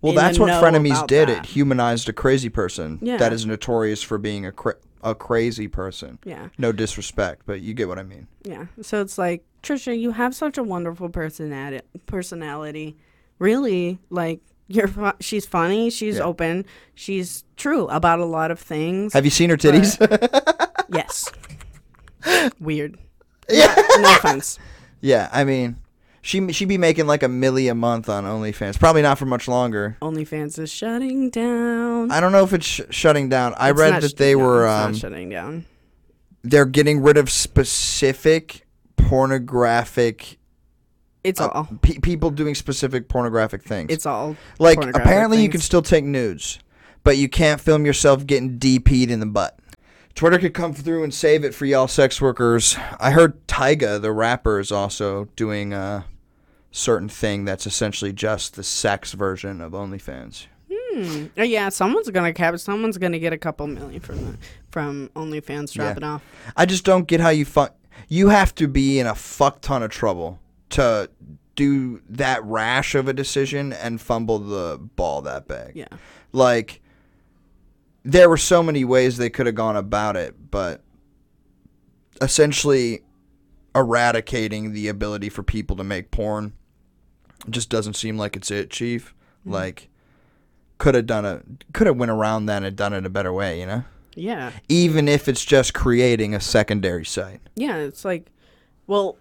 Well, 0.00 0.14
that's 0.14 0.38
what 0.38 0.50
Frenemies 0.62 1.06
did. 1.06 1.28
that. 1.28 1.38
It 1.38 1.46
humanized 1.46 2.08
a 2.08 2.12
crazy 2.12 2.48
person 2.48 2.98
Yeah. 3.02 3.18
that 3.18 3.32
is 3.32 3.44
notorious 3.44 4.02
for 4.02 4.16
being 4.18 4.46
a 4.46 4.52
cra- 4.52 4.76
a 5.02 5.14
crazy 5.14 5.66
person. 5.68 6.18
yeah, 6.24 6.48
No 6.58 6.72
disrespect, 6.72 7.42
but 7.46 7.60
you 7.62 7.72
get 7.74 7.88
what 7.88 7.98
I 7.98 8.02
mean. 8.02 8.26
yeah. 8.44 8.66
So 8.82 9.00
it's 9.02 9.16
like 9.18 9.44
Trisha, 9.62 9.98
you 9.98 10.12
have 10.12 10.34
such 10.34 10.56
a 10.58 10.62
wonderful 10.62 11.08
personality. 11.10 11.80
Personality, 12.06 12.96
really, 13.38 13.98
like 14.10 14.40
you're. 14.68 14.88
Fu- 14.88 15.12
she's 15.20 15.44
funny. 15.46 15.90
She's 15.90 16.16
Yeah. 16.16 16.22
open. 16.30 16.64
She's 16.94 17.44
true 17.56 17.86
about 17.88 18.20
a 18.20 18.24
lot 18.24 18.50
of 18.50 18.58
things. 18.60 19.12
Have 19.12 19.24
you 19.26 19.30
seen 19.30 19.50
her 19.50 19.56
titties? 19.58 19.96
yes. 20.94 21.30
Weird. 22.60 22.98
Yeah. 23.48 23.74
no 23.98 24.14
offense. 24.14 24.58
yeah, 25.00 25.28
I 25.32 25.42
mean, 25.42 25.76
she 26.22 26.52
she 26.52 26.66
be 26.66 26.78
making 26.78 27.08
like 27.08 27.24
a 27.24 27.26
milli 27.26 27.68
a 27.70 27.74
month 27.74 28.08
on 28.08 28.24
OnlyFans. 28.24 28.78
Probably 28.78 29.02
not 29.02 29.18
for 29.18 29.26
much 29.26 29.48
longer. 29.48 29.96
OnlyFans 30.02 30.56
is 30.58 30.70
shutting 30.70 31.30
down. 31.30 32.12
I 32.12 32.20
don't 32.20 32.30
know 32.30 32.44
if 32.44 32.52
it's 32.52 32.64
sh- 32.66 32.80
shutting 32.90 33.28
down. 33.28 33.54
I 33.56 33.70
It's 33.70 33.80
read 33.80 34.02
that 34.02 34.10
sh- 34.10 34.14
they 34.14 34.34
no, 34.34 34.44
were 34.44 34.68
um, 34.68 34.94
shutting 34.94 35.30
down. 35.30 35.64
they're 36.42 36.64
getting 36.64 37.00
rid 37.02 37.16
of 37.16 37.28
specific 37.30 38.66
pornographic 38.96 40.38
It's 41.24 41.40
uh, 41.40 41.48
all. 41.48 41.68
pe- 41.82 41.98
people 41.98 42.30
doing 42.30 42.54
specific 42.54 43.08
pornographic 43.08 43.62
things. 43.62 43.90
It's 43.92 44.06
all. 44.06 44.36
like 44.58 44.78
apparently 44.82 45.42
you 45.42 45.48
can 45.48 45.60
still 45.60 45.82
take 45.82 46.04
nudes, 46.04 46.58
but 47.04 47.16
you 47.16 47.28
can't 47.28 47.60
film 47.60 47.84
yourself 47.84 48.26
getting 48.26 48.58
DP'd 48.58 49.10
in 49.10 49.20
the 49.20 49.26
butt. 49.26 49.58
Twitter 50.14 50.38
could 50.38 50.54
come 50.54 50.72
through 50.74 51.02
and 51.04 51.14
save 51.14 51.44
it 51.44 51.54
for 51.54 51.64
y'all 51.66 51.88
sex 51.88 52.20
workers. 52.20 52.76
I 52.98 53.12
heard 53.12 53.46
Tyga, 53.46 54.00
the 54.00 54.12
rapper, 54.12 54.58
is 54.58 54.70
also 54.72 55.26
doing 55.36 55.72
a 55.72 56.04
certain 56.70 57.08
thing 57.08 57.44
that's 57.44 57.66
essentially 57.66 58.12
just 58.12 58.54
the 58.54 58.62
sex 58.62 59.12
version 59.12 59.60
of 59.60 59.72
OnlyFans. 59.72 60.46
Oh, 60.92 61.42
yeah, 61.42 61.68
someone's 61.68 62.10
gonna 62.10 62.32
cap. 62.34 62.58
Someone's 62.58 62.98
gonna 62.98 63.18
get 63.18 63.32
a 63.32 63.38
couple 63.38 63.66
million 63.68 64.00
from 64.00 64.16
the, 64.16 64.36
from 64.70 65.10
OnlyFans 65.14 65.72
dropping 65.72 66.02
off. 66.02 66.22
I 66.56 66.66
just 66.66 66.84
don't 66.84 67.06
get 67.06 67.20
how 67.20 67.30
you 67.30 67.44
fu- 67.44 67.68
You 68.08 68.28
have 68.28 68.54
to 68.56 68.66
be 68.68 68.98
in 68.98 69.06
a 69.06 69.14
fuck 69.14 69.60
ton 69.60 69.82
of 69.82 69.90
trouble 69.90 70.40
to 70.70 71.08
do 71.54 72.02
that 72.08 72.44
rash 72.44 72.94
of 72.94 73.06
a 73.08 73.12
decision 73.12 73.72
and 73.72 74.00
fumble 74.00 74.38
the 74.40 74.78
ball 74.96 75.22
that 75.22 75.46
big. 75.46 75.72
Yeah. 75.76 75.86
Like, 76.32 76.82
there 78.04 78.28
were 78.28 78.36
so 78.36 78.62
many 78.62 78.84
ways 78.84 79.16
they 79.16 79.30
could 79.30 79.46
have 79.46 79.54
gone 79.54 79.76
about 79.76 80.16
it, 80.16 80.50
but 80.50 80.82
essentially 82.20 83.02
eradicating 83.74 84.72
the 84.72 84.88
ability 84.88 85.28
for 85.28 85.42
people 85.42 85.76
to 85.76 85.84
make 85.84 86.10
porn 86.10 86.52
just 87.48 87.68
doesn't 87.70 87.94
seem 87.94 88.18
like 88.18 88.36
it's 88.36 88.50
it, 88.50 88.70
Chief. 88.70 89.14
Mm-hmm. 89.40 89.52
Like, 89.52 89.88
could 90.78 90.94
have 90.94 91.06
done 91.06 91.24
it, 91.24 91.44
could 91.72 91.86
have 91.86 91.96
went 91.96 92.10
around 92.10 92.46
that 92.46 92.62
and 92.62 92.76
done 92.76 92.92
it 92.92 93.06
a 93.06 93.10
better 93.10 93.32
way, 93.32 93.60
you 93.60 93.66
know? 93.66 93.84
Yeah, 94.16 94.50
Even 94.68 95.06
if 95.08 95.28
it's 95.28 95.44
just 95.44 95.72
creating 95.72 96.34
a 96.34 96.40
secondary 96.40 97.04
site. 97.04 97.40
yeah. 97.54 97.76
It's 97.76 98.04
like, 98.04 98.26
well, 98.88 99.16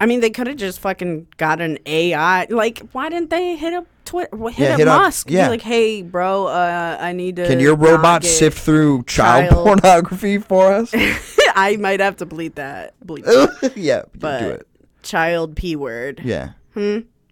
I 0.00 0.06
mean, 0.06 0.20
they 0.20 0.30
could 0.30 0.48
have 0.48 0.56
just 0.56 0.80
fucking 0.80 1.28
got 1.36 1.60
an 1.60 1.78
AI. 1.86 2.46
Like, 2.50 2.80
why 2.90 3.08
didn't 3.08 3.30
they 3.30 3.54
hit 3.56 3.72
up 3.72 3.86
Twitter? 4.04 4.36
Hit 4.48 4.58
Yeah, 4.58 4.72
up 4.72 4.78
hit 4.78 4.88
up- 4.88 5.02
Musk. 5.02 5.26
Be 5.28 5.34
yeah. 5.34 5.48
like, 5.48 5.62
hey, 5.62 6.02
bro, 6.02 6.46
uh, 6.46 6.96
I 7.00 7.12
need 7.12 7.36
to. 7.36 7.46
Can 7.46 7.60
your 7.60 7.74
robot 7.76 8.24
sift 8.24 8.58
through 8.58 9.04
child, 9.04 9.50
child- 9.50 9.66
pornography 9.82 10.38
for 10.38 10.72
us? 10.72 10.92
I 11.56 11.76
might 11.78 12.00
have 12.00 12.16
to 12.18 12.26
bleep 12.26 12.54
that. 12.56 12.94
Bleep 13.04 13.24
that. 13.60 13.76
yeah, 13.76 14.02
but 14.18 14.38
do 14.40 14.48
it. 14.50 14.68
child 15.02 15.56
p 15.56 15.76
word. 15.76 16.20
Yeah. 16.24 16.50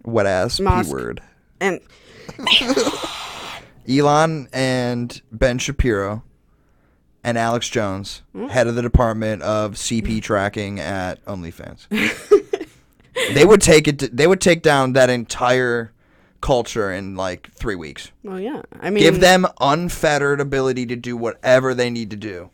Wet 0.04 0.26
ass 0.26 0.58
p 0.58 0.64
word. 0.90 1.20
And 1.60 1.80
Elon 3.88 4.48
and 4.52 5.20
Ben 5.32 5.58
Shapiro 5.58 6.22
and 7.24 7.36
Alex 7.38 7.68
Jones, 7.68 8.22
head 8.50 8.66
of 8.66 8.74
the 8.74 8.82
department 8.82 9.42
of 9.42 9.74
CP 9.74 10.22
tracking 10.22 10.78
at 10.80 11.24
OnlyFans. 11.24 11.86
they 13.34 13.44
would 13.44 13.60
take 13.60 13.86
it. 13.88 14.16
they 14.16 14.26
would 14.26 14.40
take 14.40 14.62
down 14.62 14.92
that 14.94 15.10
entire 15.10 15.92
culture 16.42 16.92
in 16.92 17.16
like 17.16 17.50
three 17.54 17.74
weeks. 17.74 18.12
well, 18.22 18.38
yeah. 18.38 18.60
I 18.80 18.90
mean, 18.90 19.02
Give 19.02 19.20
them 19.20 19.46
unfettered 19.60 20.40
ability 20.40 20.84
to 20.86 20.96
do 20.96 21.16
whatever 21.16 21.72
they 21.72 21.88
need 21.88 22.10
to 22.10 22.16
do. 22.16 22.50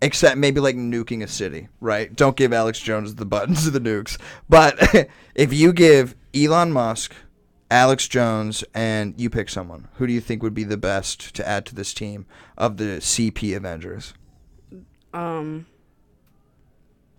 Except 0.00 0.36
maybe 0.36 0.60
like 0.60 0.76
nuking 0.76 1.22
a 1.22 1.28
city, 1.28 1.68
right? 1.80 2.14
Don't 2.14 2.36
give 2.36 2.52
Alex 2.52 2.80
Jones 2.80 3.14
the 3.16 3.24
buttons 3.24 3.64
to 3.64 3.70
the 3.70 3.80
nukes. 3.80 4.18
But 4.48 5.08
if 5.34 5.52
you 5.52 5.72
give 5.72 6.16
Elon 6.34 6.72
Musk, 6.72 7.14
Alex 7.70 8.08
Jones, 8.08 8.64
and 8.74 9.14
you 9.16 9.30
pick 9.30 9.48
someone, 9.48 9.88
who 9.94 10.06
do 10.08 10.12
you 10.12 10.20
think 10.20 10.42
would 10.42 10.54
be 10.54 10.64
the 10.64 10.76
best 10.76 11.34
to 11.36 11.48
add 11.48 11.64
to 11.66 11.74
this 11.74 11.94
team 11.94 12.26
of 12.58 12.76
the 12.78 12.98
CP 12.98 13.56
Avengers? 13.56 14.12
um, 15.14 15.66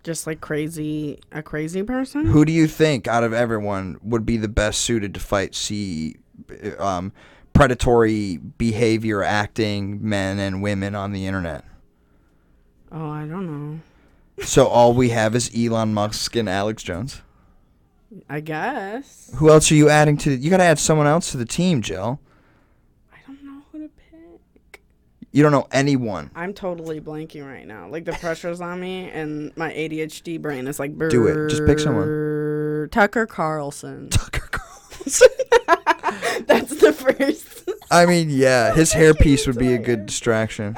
just 0.03 0.27
like 0.27 0.41
crazy, 0.41 1.19
a 1.31 1.41
crazy 1.41 1.83
person. 1.83 2.25
Who 2.25 2.45
do 2.45 2.51
you 2.51 2.67
think 2.67 3.07
out 3.07 3.23
of 3.23 3.33
everyone 3.33 3.97
would 4.03 4.25
be 4.25 4.37
the 4.37 4.47
best 4.47 4.81
suited 4.81 5.13
to 5.13 5.19
fight 5.19 5.55
C 5.55 6.17
um, 6.79 7.13
predatory 7.53 8.37
behavior 8.37 9.23
acting 9.23 10.07
men 10.07 10.39
and 10.39 10.61
women 10.61 10.95
on 10.95 11.11
the 11.11 11.25
internet. 11.27 11.63
Oh, 12.91 13.09
I 13.09 13.25
don't 13.25 13.47
know. 13.47 13.79
So 14.43 14.67
all 14.67 14.93
we 14.93 15.09
have 15.09 15.35
is 15.35 15.51
Elon 15.55 15.93
Musk 15.93 16.35
and 16.35 16.49
Alex 16.49 16.83
Jones. 16.83 17.21
I 18.29 18.41
guess. 18.41 19.31
Who 19.35 19.49
else 19.49 19.71
are 19.71 19.75
you 19.75 19.89
adding 19.89 20.17
to? 20.17 20.35
You 20.35 20.49
got 20.49 20.57
to 20.57 20.63
add 20.63 20.79
someone 20.79 21.07
else 21.07 21.31
to 21.31 21.37
the 21.37 21.45
team, 21.45 21.81
Jill. 21.81 22.19
I 23.11 23.17
don't 23.25 23.43
know 23.43 23.63
who 23.71 23.79
to 23.79 23.89
pick. 24.11 24.81
You 25.33 25.41
don't 25.41 25.51
know 25.51 25.67
anyone. 25.71 26.29
I'm 26.35 26.53
totally 26.53 27.01
blanking 27.01 27.43
right 27.43 27.65
now. 27.65 27.89
Like 27.89 28.05
the 28.05 28.13
pressure's 28.13 28.61
on 28.61 28.79
me, 28.79 29.09
and 29.09 29.51
my 29.57 29.71
ADHD 29.73 30.39
brain 30.39 30.67
is 30.67 30.79
like. 30.79 30.95
Do 31.09 31.25
it. 31.25 31.49
Just 31.49 31.65
pick 31.65 31.79
someone. 31.79 32.87
Tucker 32.91 33.25
Carlson. 33.25 34.09
Tucker 34.11 34.47
Carlson. 34.51 35.29
That's 36.45 36.79
the 36.79 36.93
first. 36.93 37.67
I 37.89 38.05
mean, 38.05 38.29
yeah, 38.29 38.75
his 38.75 38.93
hairpiece 38.93 39.47
would 39.47 39.57
be 39.57 39.73
a 39.73 39.79
good 39.79 40.05
distraction. 40.05 40.75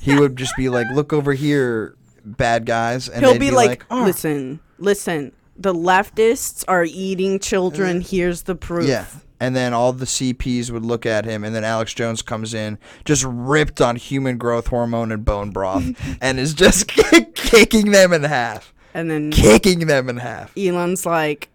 He 0.00 0.18
would 0.18 0.36
just 0.36 0.56
be 0.56 0.70
like, 0.70 0.86
"Look 0.94 1.12
over 1.12 1.34
here, 1.34 1.94
bad 2.24 2.64
guys," 2.64 3.10
and 3.10 3.22
He'll 3.22 3.34
they'd 3.34 3.38
be, 3.38 3.50
like, 3.50 3.84
"Oh." 3.90 4.02
listen, 4.02 4.60
listen. 4.78 5.32
The 5.58 5.74
leftists 5.74 6.64
are 6.68 6.84
eating 6.84 7.38
children. 7.38 7.98
Uh, 7.98 8.00
Here's 8.00 8.42
the 8.42 8.54
proof. 8.54 8.88
Yeah. 8.88 9.04
And 9.40 9.54
then 9.54 9.72
all 9.72 9.92
the 9.92 10.04
CPs 10.04 10.70
would 10.70 10.84
look 10.84 11.06
at 11.06 11.24
him, 11.24 11.44
and 11.44 11.54
then 11.54 11.62
Alex 11.64 11.94
Jones 11.94 12.22
comes 12.22 12.54
in, 12.54 12.76
just 13.04 13.24
ripped 13.26 13.80
on 13.80 13.94
human 13.96 14.36
growth 14.36 14.66
hormone 14.68 15.12
and 15.12 15.24
bone 15.24 15.50
broth, 15.50 15.84
and 16.20 16.40
is 16.40 16.54
just 16.54 16.88
kicking 17.34 17.92
them 17.92 18.12
in 18.12 18.24
half. 18.24 18.74
And 18.94 19.08
then 19.10 19.30
Kicking 19.30 19.86
them 19.86 20.08
in 20.08 20.16
half. 20.16 20.56
Elon's 20.58 21.06
like, 21.06 21.50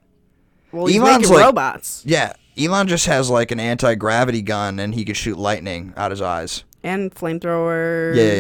well, 0.71 0.85
he's 0.85 0.97
Elon's 1.01 1.23
making 1.23 1.33
like- 1.35 1.45
robots 1.45 2.03
Yeah. 2.05 2.33
Elon 2.57 2.87
just 2.87 3.07
has 3.07 3.29
like 3.31 3.49
an 3.51 3.59
anti 3.59 3.95
gravity 3.95 4.41
gun, 4.43 4.79
and 4.79 4.93
he 4.93 5.03
can 5.03 5.15
shoot 5.15 5.37
lightning 5.37 5.91
out 5.97 6.11
his 6.11 6.21
eyes. 6.21 6.63
and 6.83 7.13
flamethrowers. 7.13 8.15
Yeah, 8.15 8.33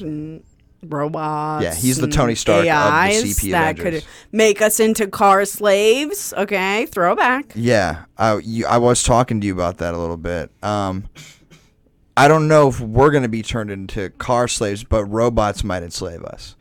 yeah, 0.00 0.06
And 0.06 0.42
robots. 0.82 1.64
Yeah, 1.64 1.74
he's 1.74 1.98
the 1.98 2.08
Tony 2.08 2.34
Stark 2.34 2.60
of 2.60 2.64
the 2.64 2.70
AIs 2.70 3.22
CP 3.24 3.50
that 3.52 3.78
Avengers. 3.78 4.02
could 4.04 4.10
make 4.32 4.62
us 4.62 4.80
into 4.80 5.06
car 5.06 5.44
slaves. 5.44 6.32
Okay, 6.36 6.86
throwback. 6.86 7.52
Yeah, 7.54 8.04
I 8.16 8.38
you, 8.38 8.66
I 8.66 8.78
was 8.78 9.02
talking 9.02 9.40
to 9.40 9.46
you 9.46 9.52
about 9.52 9.78
that 9.78 9.94
a 9.94 9.98
little 9.98 10.16
bit. 10.16 10.50
Um, 10.62 11.04
I 12.16 12.28
don't 12.28 12.48
know 12.48 12.68
if 12.68 12.80
we're 12.80 13.10
gonna 13.10 13.28
be 13.28 13.42
turned 13.42 13.70
into 13.70 14.10
car 14.10 14.48
slaves, 14.48 14.84
but 14.84 15.04
robots 15.06 15.62
might 15.64 15.82
enslave 15.82 16.22
us. 16.24 16.56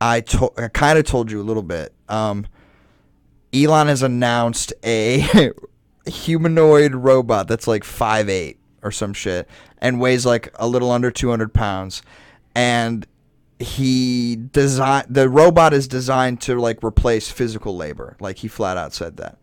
I 0.00 0.20
to- 0.22 0.52
I 0.56 0.68
kind 0.68 0.98
of 0.98 1.04
told 1.04 1.30
you 1.30 1.40
a 1.40 1.44
little 1.44 1.62
bit. 1.62 1.92
Um, 2.08 2.46
Elon 3.52 3.88
has 3.88 4.02
announced 4.02 4.72
a 4.84 5.50
humanoid 6.06 6.94
robot 6.94 7.48
that's 7.48 7.66
like 7.66 7.84
five 7.84 8.28
eight 8.28 8.58
or 8.82 8.90
some 8.90 9.12
shit 9.12 9.48
and 9.78 10.00
weighs 10.00 10.24
like 10.24 10.48
a 10.58 10.66
little 10.66 10.90
under 10.90 11.10
two 11.10 11.28
hundred 11.30 11.52
pounds, 11.52 12.02
and 12.54 13.06
he 13.60 14.36
design 14.36 15.04
the 15.08 15.28
robot 15.28 15.74
is 15.74 15.86
designed 15.86 16.40
to 16.42 16.58
like 16.58 16.82
replace 16.82 17.30
physical 17.30 17.76
labor. 17.76 18.16
Like 18.18 18.38
he 18.38 18.48
flat 18.48 18.76
out 18.76 18.94
said 18.94 19.18
that. 19.18 19.36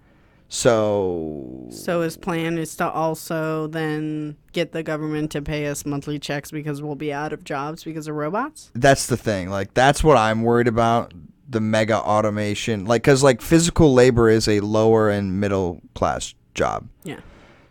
So 0.49 1.67
So 1.69 2.01
his 2.01 2.17
plan 2.17 2.57
is 2.57 2.75
to 2.77 2.89
also 2.89 3.67
then 3.67 4.37
get 4.53 4.71
the 4.71 4.81
government 4.81 5.31
to 5.31 5.41
pay 5.41 5.67
us 5.67 5.85
monthly 5.85 6.19
checks 6.19 6.51
because 6.51 6.81
we'll 6.81 6.95
be 6.95 7.13
out 7.13 7.33
of 7.33 7.43
jobs 7.43 7.83
because 7.83 8.07
of 8.07 8.15
robots. 8.15 8.71
that's 8.73 9.07
the 9.07 9.17
thing. 9.17 9.49
Like 9.49 9.73
that's 9.73 10.03
what 10.03 10.17
I'm 10.17 10.41
worried 10.43 10.67
about. 10.67 11.13
The 11.49 11.61
mega 11.61 11.97
automation, 11.97 12.83
like, 12.85 13.03
cause 13.03 13.23
like 13.23 13.41
physical 13.41 13.93
labor 13.93 14.29
is 14.29 14.49
a 14.49 14.59
lower 14.59 15.09
and 15.09 15.39
middle 15.39 15.79
class 15.95 16.33
job. 16.53 16.89
Yeah. 17.03 17.21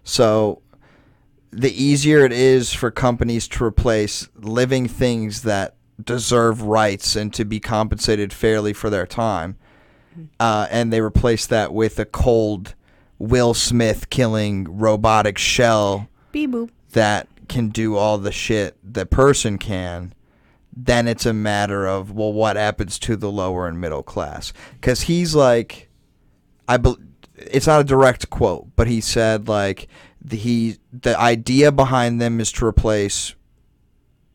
So 0.02 0.62
the 1.50 1.70
easier 1.82 2.24
it 2.24 2.32
is 2.32 2.72
for 2.72 2.90
companies 2.90 3.46
to 3.48 3.64
replace 3.64 4.28
living 4.36 4.88
things 4.88 5.42
that 5.42 5.75
deserve 6.02 6.62
rights 6.62 7.16
and 7.16 7.32
to 7.34 7.44
be 7.44 7.60
compensated 7.60 8.32
fairly 8.32 8.72
for 8.72 8.90
their 8.90 9.06
time, 9.06 9.56
uh, 10.40 10.66
and 10.70 10.92
they 10.92 11.00
replace 11.00 11.46
that 11.46 11.72
with 11.72 11.98
a 11.98 12.04
cold 12.04 12.74
Will 13.18 13.54
Smith 13.54 14.10
killing 14.10 14.64
robotic 14.78 15.38
shell 15.38 16.08
Beep 16.32 16.50
boop. 16.50 16.70
that 16.92 17.28
can 17.48 17.68
do 17.68 17.96
all 17.96 18.18
the 18.18 18.32
shit 18.32 18.76
the 18.82 19.06
person 19.06 19.56
can, 19.58 20.12
then 20.74 21.08
it's 21.08 21.24
a 21.24 21.32
matter 21.32 21.86
of 21.86 22.12
well, 22.12 22.32
what 22.32 22.56
happens 22.56 22.98
to 23.00 23.16
the 23.16 23.30
lower 23.30 23.66
and 23.66 23.80
middle 23.80 24.02
class? 24.02 24.52
Because 24.74 25.02
he's 25.02 25.34
like, 25.34 25.88
I 26.68 26.76
bel 26.76 26.98
it's 27.36 27.66
not 27.66 27.80
a 27.80 27.84
direct 27.84 28.30
quote, 28.30 28.68
but 28.76 28.86
he 28.86 29.00
said 29.00 29.48
like 29.48 29.88
the, 30.22 30.36
he 30.36 30.76
the 30.92 31.18
idea 31.18 31.72
behind 31.72 32.20
them 32.20 32.40
is 32.40 32.52
to 32.52 32.66
replace 32.66 33.34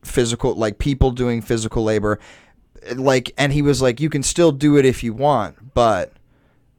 physical 0.02 0.54
like 0.54 0.78
people 0.78 1.10
doing 1.10 1.40
physical 1.40 1.84
labor 1.84 2.18
like 2.96 3.32
and 3.38 3.52
he 3.52 3.62
was 3.62 3.80
like 3.80 4.00
you 4.00 4.10
can 4.10 4.22
still 4.22 4.50
do 4.50 4.76
it 4.76 4.84
if 4.84 5.04
you 5.04 5.12
want 5.12 5.74
but 5.74 6.12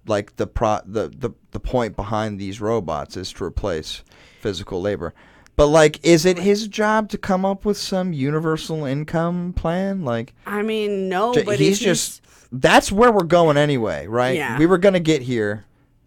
like 0.06 0.36
the 0.36 0.48
pro 0.48 0.80
the, 0.86 1.08
the 1.08 1.32
the 1.52 1.60
point 1.60 1.96
behind 1.96 2.40
these 2.40 2.60
robots 2.60 3.16
is 3.16 3.32
to 3.34 3.44
replace 3.44 4.04
physical 4.42 4.82
labor. 4.82 5.14
But 5.56 5.68
like 5.68 6.00
is 6.04 6.26
it 6.26 6.40
his 6.40 6.68
job 6.68 7.10
to 7.10 7.18
come 7.18 7.46
up 7.46 7.64
with 7.64 7.78
some 7.78 8.12
universal 8.12 8.86
income 8.86 9.54
plan? 9.54 10.04
Like 10.04 10.34
I 10.46 10.62
mean, 10.62 11.10
no, 11.10 11.34
j- 11.34 11.44
but 11.44 11.60
he's 11.60 11.80
if 11.80 11.86
just 11.86 12.22
that's 12.52 12.92
where 12.92 13.12
we're 13.12 13.24
going 13.24 13.58
anyway 13.58 14.08
right? 14.08 14.36
Yeah. 14.36 14.60
we 14.60 14.66
were 14.66 14.78
gonna 14.78 15.00
get 15.00 15.22
here 15.22 15.66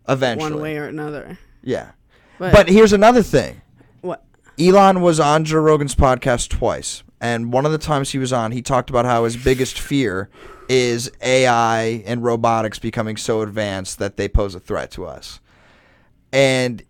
eventually. 0.08 0.52
One 0.52 0.60
way 0.60 0.76
or 0.76 0.86
another. 0.86 1.38
yeah. 1.62 1.92
But, 2.38 2.52
but 2.52 2.68
here's 2.68 2.92
another 2.92 3.22
thing. 3.22 3.62
What? 4.02 4.22
Elon 4.60 5.00
was 5.00 5.18
on 5.18 5.46
Joe 5.46 5.60
Rogan's 5.60 5.94
podcast 5.94 6.50
twice, 6.50 7.02
and 7.20 7.52
one 7.52 7.64
of 7.64 7.72
the 7.72 7.78
times 7.78 8.10
he 8.10 8.18
was 8.18 8.32
on, 8.32 8.52
he 8.52 8.62
talked 8.62 8.90
about 8.90 9.04
how 9.04 9.24
his 9.24 9.36
biggest 9.36 9.78
fear 9.78 10.28
is 10.68 11.10
AI 11.22 12.02
and 12.06 12.22
robotics 12.22 12.78
becoming 12.78 13.16
so 13.16 13.42
advanced 13.42 13.98
that 13.98 14.16
they 14.16 14.28
pose 14.28 14.54
a 14.54 14.60
threat 14.60 14.90
to 14.92 15.06
us. 15.06 15.40
And 16.32 16.82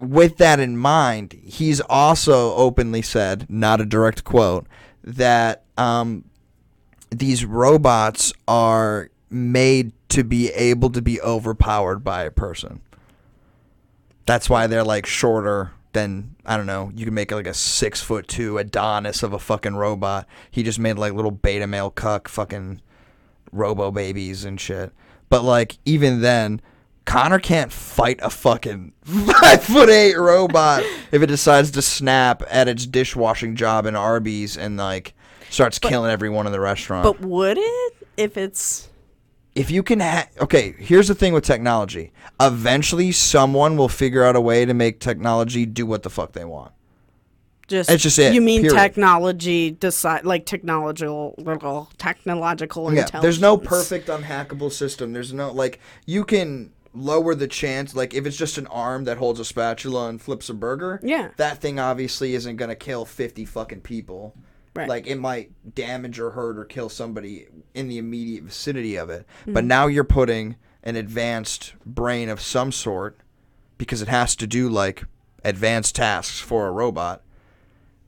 with 0.00 0.38
that 0.38 0.58
in 0.58 0.76
mind, 0.76 1.38
he's 1.44 1.80
also 1.82 2.54
openly 2.54 3.02
said, 3.02 3.46
not 3.48 3.80
a 3.80 3.86
direct 3.86 4.24
quote, 4.24 4.66
that 5.04 5.64
um, 5.76 6.24
these 7.10 7.44
robots 7.44 8.32
are 8.48 9.10
made 9.30 9.92
to 10.08 10.24
be 10.24 10.50
able 10.50 10.90
to 10.90 11.02
be 11.02 11.20
overpowered 11.20 12.00
by 12.00 12.22
a 12.22 12.30
person. 12.30 12.80
That's 14.26 14.48
why 14.48 14.66
they're 14.66 14.84
like 14.84 15.06
shorter 15.06 15.72
than 15.94 16.36
I 16.44 16.56
don't 16.56 16.66
know. 16.66 16.92
You 16.94 17.04
can 17.06 17.14
make 17.14 17.32
like 17.32 17.46
a 17.46 17.54
six 17.54 18.02
foot 18.02 18.28
two 18.28 18.58
Adonis 18.58 19.22
of 19.22 19.32
a 19.32 19.38
fucking 19.38 19.76
robot. 19.76 20.26
He 20.50 20.62
just 20.62 20.78
made 20.78 20.98
like 20.98 21.14
little 21.14 21.30
beta 21.30 21.66
male 21.66 21.90
cuck 21.90 22.28
fucking 22.28 22.82
robo 23.50 23.90
babies 23.90 24.44
and 24.44 24.60
shit. 24.60 24.92
But 25.30 25.42
like 25.42 25.78
even 25.84 26.20
then, 26.20 26.60
Connor 27.06 27.38
can't 27.38 27.72
fight 27.72 28.18
a 28.22 28.30
fucking 28.30 28.92
five 29.02 29.64
foot 29.64 29.88
eight 29.88 30.16
robot 30.16 30.82
if 31.12 31.22
it 31.22 31.26
decides 31.26 31.70
to 31.72 31.82
snap 31.82 32.42
at 32.50 32.68
its 32.68 32.86
dishwashing 32.86 33.56
job 33.56 33.86
in 33.86 33.96
Arby's 33.96 34.56
and 34.56 34.76
like 34.76 35.14
starts 35.50 35.78
killing 35.78 36.10
everyone 36.10 36.46
in 36.46 36.52
the 36.52 36.60
restaurant 36.60 37.04
But 37.04 37.20
would 37.20 37.58
it 37.58 37.94
if 38.16 38.36
it's 38.36 38.88
if 39.54 39.70
you 39.70 39.82
can 39.82 40.00
ha- 40.00 40.28
okay 40.40 40.74
here's 40.78 41.08
the 41.08 41.14
thing 41.14 41.32
with 41.32 41.44
technology 41.44 42.12
eventually 42.40 43.12
someone 43.12 43.76
will 43.76 43.88
figure 43.88 44.24
out 44.24 44.36
a 44.36 44.40
way 44.40 44.64
to 44.64 44.74
make 44.74 45.00
technology 45.00 45.64
do 45.66 45.86
what 45.86 46.02
the 46.02 46.10
fuck 46.10 46.32
they 46.32 46.44
want 46.44 46.72
just? 47.66 47.90
It's 47.90 48.02
just 48.02 48.18
it, 48.18 48.34
You 48.34 48.42
mean 48.42 48.60
period. 48.60 48.76
technology 48.78 49.70
decide 49.70 50.26
like 50.26 50.44
technological 50.44 51.34
little 51.38 51.88
technological 51.96 52.84
yeah 52.92 53.02
intelligence? 53.02 53.22
there's 53.22 53.40
no 53.40 53.56
perfect 53.56 54.08
unhackable 54.08 54.70
system 54.70 55.12
there's 55.14 55.32
no 55.32 55.50
like 55.50 55.80
you 56.04 56.24
can 56.24 56.72
lower 56.92 57.34
the 57.34 57.48
chance 57.48 57.94
like 57.96 58.12
if 58.14 58.26
it's 58.26 58.36
just 58.36 58.58
an 58.58 58.66
arm 58.68 59.04
that 59.04 59.16
holds 59.16 59.40
a 59.40 59.44
spatula 59.44 60.08
and 60.08 60.20
flips 60.20 60.48
a 60.50 60.54
burger 60.54 61.00
Yeah. 61.02 61.30
that 61.38 61.60
thing 61.60 61.80
obviously 61.80 62.34
isn't 62.34 62.56
gonna 62.56 62.76
kill 62.76 63.04
50 63.06 63.44
fucking 63.46 63.80
people 63.80 64.34
Right. 64.76 64.88
like 64.88 65.06
it 65.06 65.16
might 65.20 65.52
damage 65.74 66.18
or 66.18 66.30
hurt 66.30 66.58
or 66.58 66.64
kill 66.64 66.88
somebody 66.88 67.46
in 67.74 67.86
the 67.88 67.98
immediate 67.98 68.42
vicinity 68.44 68.96
of 68.96 69.08
it 69.10 69.24
Mm-hmm. 69.42 69.52
but 69.52 69.64
now 69.64 69.86
you're 69.86 70.02
putting 70.04 70.56
an 70.82 70.96
advanced 70.96 71.74
brain 71.86 72.28
of 72.28 72.40
some 72.40 72.72
sort 72.72 73.16
because 73.78 74.02
it 74.02 74.08
has 74.08 74.34
to 74.36 74.46
do 74.46 74.68
like 74.68 75.04
advanced 75.44 75.94
tasks 75.96 76.40
for 76.40 76.66
a 76.66 76.72
robot 76.72 77.22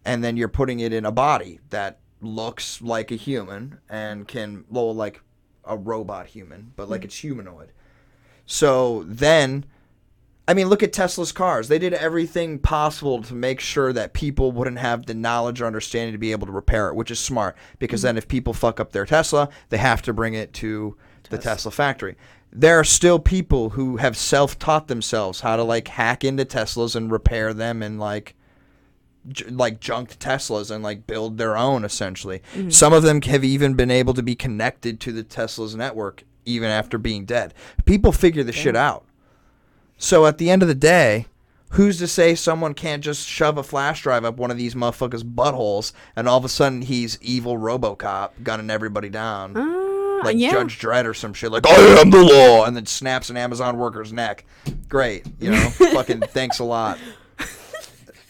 and 0.04 0.24
then 0.24 0.36
you're 0.36 0.48
putting 0.48 0.80
it 0.80 0.92
in 0.92 1.04
a 1.04 1.12
body 1.12 1.60
that 1.70 1.98
looks 2.20 2.82
like 2.82 3.10
a 3.12 3.16
human 3.16 3.78
and 3.88 4.26
can 4.26 4.64
well 4.68 4.94
like 4.94 5.20
a 5.64 5.76
robot 5.76 6.26
human 6.28 6.72
but 6.76 6.88
like 6.88 7.04
it's 7.04 7.18
humanoid 7.18 7.70
so 8.44 9.04
then 9.06 9.64
I 10.48 10.54
mean, 10.54 10.68
look 10.68 10.82
at 10.82 10.92
Tesla's 10.92 11.32
cars. 11.32 11.68
They 11.68 11.78
did 11.78 11.92
everything 11.92 12.58
possible 12.60 13.20
to 13.22 13.34
make 13.34 13.58
sure 13.58 13.92
that 13.92 14.12
people 14.12 14.52
wouldn't 14.52 14.78
have 14.78 15.06
the 15.06 15.14
knowledge 15.14 15.60
or 15.60 15.66
understanding 15.66 16.12
to 16.12 16.18
be 16.18 16.30
able 16.30 16.46
to 16.46 16.52
repair 16.52 16.88
it, 16.88 16.94
which 16.94 17.10
is 17.10 17.18
smart 17.18 17.56
because 17.78 18.00
mm-hmm. 18.00 18.06
then 18.06 18.18
if 18.18 18.28
people 18.28 18.52
fuck 18.52 18.78
up 18.78 18.92
their 18.92 19.04
Tesla, 19.06 19.48
they 19.70 19.78
have 19.78 20.02
to 20.02 20.12
bring 20.12 20.34
it 20.34 20.52
to 20.54 20.96
the 21.30 21.38
Tesla 21.38 21.72
factory. 21.72 22.16
there 22.52 22.78
are 22.78 22.84
still 22.84 23.18
people 23.18 23.70
who 23.70 23.96
have 23.96 24.16
self-taught 24.16 24.88
themselves 24.88 25.40
how 25.40 25.56
to 25.56 25.62
like 25.62 25.88
hack 25.88 26.24
into 26.24 26.44
Teslas 26.44 26.94
and 26.94 27.10
repair 27.10 27.52
them 27.52 27.82
and 27.82 27.98
like 27.98 28.34
j- 29.28 29.46
like 29.46 29.80
junked 29.80 30.18
Teslas 30.20 30.70
and 30.70 30.84
like 30.84 31.06
build 31.06 31.36
their 31.36 31.56
own 31.56 31.84
essentially. 31.84 32.42
Mm-hmm. 32.54 32.70
Some 32.70 32.92
of 32.92 33.02
them 33.02 33.20
have 33.22 33.44
even 33.44 33.74
been 33.74 33.90
able 33.90 34.14
to 34.14 34.22
be 34.22 34.34
connected 34.34 35.00
to 35.00 35.12
the 35.12 35.22
Tesla's 35.22 35.74
network 35.74 36.22
even 36.44 36.70
after 36.70 36.96
being 36.96 37.24
dead. 37.24 37.52
People 37.84 38.12
figure 38.12 38.44
this 38.44 38.54
shit 38.54 38.76
out. 38.76 39.04
So 39.98 40.26
at 40.26 40.38
the 40.38 40.50
end 40.50 40.62
of 40.62 40.68
the 40.68 40.74
day, 40.74 41.26
who's 41.70 41.98
to 41.98 42.06
say 42.06 42.34
someone 42.34 42.74
can't 42.74 43.02
just 43.02 43.26
shove 43.26 43.58
a 43.58 43.62
flash 43.62 44.02
drive 44.02 44.24
up 44.24 44.36
one 44.36 44.50
of 44.50 44.56
these 44.56 44.74
motherfuckers' 44.74 45.22
buttholes 45.22 45.92
and 46.14 46.28
all 46.28 46.38
of 46.38 46.44
a 46.44 46.48
sudden 46.48 46.82
he's 46.82 47.18
evil 47.20 47.56
RoboCop 47.56 48.42
gunning 48.42 48.70
everybody 48.70 49.08
down? 49.08 49.54
like 50.24 50.34
Uh, 50.34 50.38
yeah. 50.38 50.50
Judge 50.50 50.78
Dredd 50.78 51.04
or 51.04 51.14
some 51.14 51.32
shit, 51.34 51.52
like 51.52 51.66
I 51.66 51.74
am 52.00 52.10
the 52.10 52.22
law, 52.22 52.64
and 52.64 52.76
then 52.76 52.86
snaps 52.86 53.30
an 53.30 53.36
Amazon 53.36 53.76
worker's 53.76 54.12
neck. 54.12 54.44
Great, 54.88 55.26
you 55.38 55.50
know, 55.50 55.68
fucking 55.70 56.20
thanks 56.20 56.58
a 56.58 56.64
lot. 56.64 56.98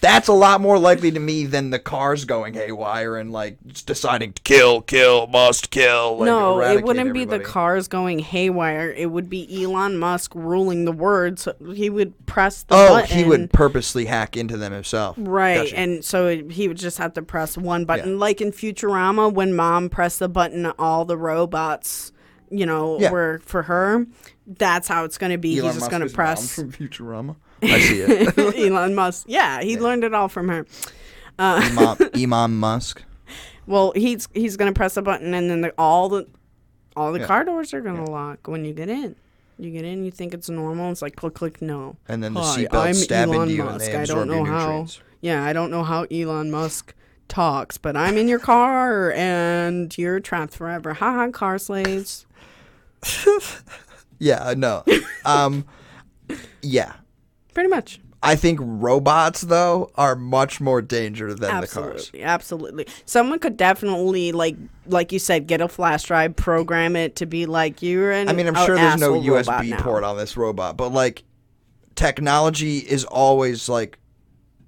That's 0.06 0.28
a 0.28 0.32
lot 0.32 0.60
more 0.60 0.78
likely 0.78 1.10
to 1.10 1.18
me 1.18 1.46
than 1.46 1.70
the 1.70 1.80
cars 1.80 2.24
going 2.24 2.54
haywire 2.54 3.16
and 3.16 3.32
like 3.32 3.58
deciding 3.86 4.34
to 4.34 4.42
kill, 4.42 4.80
kill, 4.82 5.26
must 5.26 5.70
kill. 5.72 6.18
Like, 6.18 6.26
no, 6.26 6.60
it 6.60 6.84
wouldn't 6.84 7.12
be 7.12 7.24
the 7.24 7.40
cars 7.40 7.88
going 7.88 8.20
haywire. 8.20 8.88
It 8.92 9.06
would 9.10 9.28
be 9.28 9.64
Elon 9.64 9.98
Musk 9.98 10.32
ruling 10.36 10.84
the 10.84 10.92
words. 10.92 11.48
He 11.74 11.90
would 11.90 12.24
press 12.26 12.62
the 12.62 12.76
Oh, 12.76 12.88
button. 12.90 13.16
he 13.16 13.24
would 13.24 13.52
purposely 13.52 14.04
hack 14.04 14.36
into 14.36 14.56
them 14.56 14.72
himself. 14.72 15.16
Right, 15.18 15.70
Gotcha. 15.70 15.76
and 15.78 16.04
so 16.04 16.38
he 16.38 16.68
would 16.68 16.76
just 16.78 16.98
have 16.98 17.12
to 17.14 17.22
press 17.22 17.58
one 17.58 17.84
button, 17.84 18.20
like 18.20 18.40
in 18.40 18.52
Futurama 18.52 19.32
when 19.32 19.54
Mom 19.54 19.88
pressed 19.88 20.20
the 20.20 20.28
button, 20.28 20.66
all 20.78 21.04
the 21.04 21.18
robots, 21.18 22.12
you 22.48 22.64
know, 22.64 23.00
Yeah. 23.00 23.10
were 23.10 23.40
for 23.44 23.62
her. 23.64 24.06
That's 24.46 24.86
how 24.86 25.04
it's 25.04 25.18
going 25.18 25.32
to 25.32 25.38
be. 25.38 25.58
Elon 25.58 25.72
He's 25.72 25.80
just 25.80 25.90
going 25.90 26.06
to 26.06 26.14
press 26.14 26.54
from 26.54 26.70
Futurama. 26.70 27.34
I 27.62 27.80
see 27.80 28.00
it. 28.02 28.38
Elon 28.56 28.94
Musk. 28.94 29.24
Yeah, 29.28 29.60
he 29.62 29.78
learned 29.78 30.04
it 30.04 30.14
all 30.14 30.28
from 30.28 30.48
her. 30.48 30.66
Imam, 31.38 31.96
Imam 32.14 32.58
Musk. 32.60 33.02
Well, 33.66 33.92
he's 33.96 34.28
he's 34.34 34.56
going 34.56 34.72
to 34.72 34.76
press 34.76 34.96
a 34.96 35.02
button, 35.02 35.34
and 35.34 35.50
then 35.50 35.60
the, 35.62 35.74
all 35.76 36.08
the 36.08 36.26
all 36.96 37.12
the 37.12 37.20
Yeah. 37.20 37.26
car 37.26 37.44
doors 37.44 37.74
are 37.74 37.80
going 37.80 38.02
to 38.04 38.10
lock 38.10 38.46
when 38.48 38.64
you 38.64 38.72
get 38.72 38.88
in. 38.88 39.16
You 39.58 39.70
get 39.70 39.84
in, 39.84 40.04
you 40.04 40.10
think 40.10 40.34
it's 40.34 40.48
normal. 40.50 40.90
It's 40.92 41.00
like 41.02 41.16
click, 41.16 41.34
click, 41.34 41.62
no. 41.62 41.96
And 42.08 42.22
then 42.22 42.34
the 42.34 42.40
Hi, 42.42 42.66
I'm 42.72 42.94
stab 42.94 43.28
Elon 43.28 43.42
into 43.42 43.54
you 43.54 43.62
and 43.62 43.70
Musk. 43.72 43.86
they 43.86 43.96
I 43.96 44.00
absorb 44.02 44.18
don't 44.18 44.28
know 44.28 44.36
your 44.44 44.46
how. 44.46 44.66
nutrients. 44.66 45.00
Yeah, 45.22 45.44
I 45.44 45.52
don't 45.54 45.70
know 45.70 45.82
how 45.82 46.02
Elon 46.10 46.50
Musk 46.50 46.94
talks, 47.28 47.78
but 47.78 47.96
I'm 47.96 48.16
in 48.18 48.28
your 48.28 48.38
car 48.38 49.12
and 49.12 49.96
you're 49.96 50.20
trapped 50.20 50.54
forever. 50.54 50.92
Ha 50.94 51.10
ha, 51.12 51.30
car 51.30 51.58
slaves. 51.58 52.26
Yeah, 54.18 54.54
no. 54.56 54.84
Um, 55.24 55.66
yeah. 56.62 56.92
Pretty 57.56 57.70
much. 57.70 58.00
I 58.22 58.36
think 58.36 58.58
robots 58.60 59.40
though 59.40 59.90
are 59.94 60.14
much 60.14 60.60
more 60.60 60.82
dangerous 60.82 61.40
than 61.40 61.62
the 61.62 61.66
cars. 61.66 62.10
Absolutely, 62.12 62.22
absolutely. 62.22 62.86
Someone 63.06 63.38
could 63.38 63.56
definitely 63.56 64.32
like, 64.32 64.56
like 64.84 65.10
you 65.10 65.18
said, 65.18 65.46
get 65.46 65.62
a 65.62 65.68
flash 65.68 66.02
drive, 66.02 66.36
program 66.36 66.96
it 66.96 67.16
to 67.16 67.24
be 67.24 67.46
like 67.46 67.80
you're 67.80 68.12
an. 68.12 68.28
I 68.28 68.34
mean, 68.34 68.46
I'm 68.46 68.66
sure 68.66 68.74
there's 68.74 69.00
no 69.00 69.14
USB 69.14 69.70
now. 69.70 69.80
port 69.80 70.04
on 70.04 70.18
this 70.18 70.36
robot, 70.36 70.76
but 70.76 70.90
like 70.90 71.24
technology 71.94 72.76
is 72.80 73.04
always 73.04 73.70
like 73.70 73.98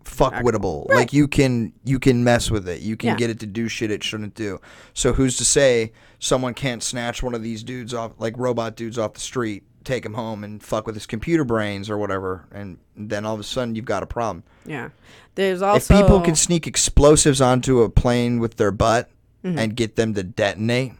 fuckwittable. 0.02 0.88
Like 0.88 1.12
you 1.12 1.28
can 1.28 1.74
you 1.84 1.98
can 1.98 2.24
mess 2.24 2.50
with 2.50 2.66
it. 2.70 2.80
You 2.80 2.96
can 2.96 3.08
Yeah. 3.10 3.16
get 3.16 3.28
it 3.28 3.40
to 3.40 3.46
do 3.46 3.68
shit 3.68 3.90
it 3.90 4.02
shouldn't 4.02 4.34
do. 4.34 4.62
So 4.94 5.12
who's 5.12 5.36
to 5.36 5.44
say 5.44 5.92
someone 6.20 6.54
can't 6.54 6.82
snatch 6.82 7.22
one 7.22 7.34
of 7.34 7.42
these 7.42 7.62
dudes 7.62 7.92
off 7.92 8.12
like 8.16 8.32
robot 8.38 8.76
dudes 8.76 8.96
off 8.96 9.12
the 9.12 9.20
street, 9.20 9.64
take 9.88 10.04
him 10.06 10.14
home 10.14 10.44
and 10.44 10.62
fuck 10.62 10.86
with 10.86 10.94
his 10.94 11.06
computer 11.06 11.44
brains 11.44 11.88
or 11.90 11.96
whatever 11.98 12.46
and 12.52 12.78
then 12.96 13.24
all 13.24 13.34
of 13.34 13.40
a 13.40 13.44
sudden 13.44 13.74
you've 13.74 13.84
got 13.84 14.02
a 14.02 14.06
problem. 14.06 14.42
Yeah. 14.66 14.90
There's 15.34 15.62
also 15.62 15.94
if 15.94 16.00
people 16.00 16.20
can 16.20 16.36
sneak 16.36 16.66
explosives 16.66 17.40
onto 17.40 17.80
a 17.82 17.88
plane 17.90 18.38
with 18.38 18.56
their 18.56 18.70
butt 18.70 19.08
Mm-hmm. 19.44 19.56
and 19.58 19.76
get 19.76 19.94
them 19.94 20.14
to 20.14 20.24
detonate, 20.24 20.94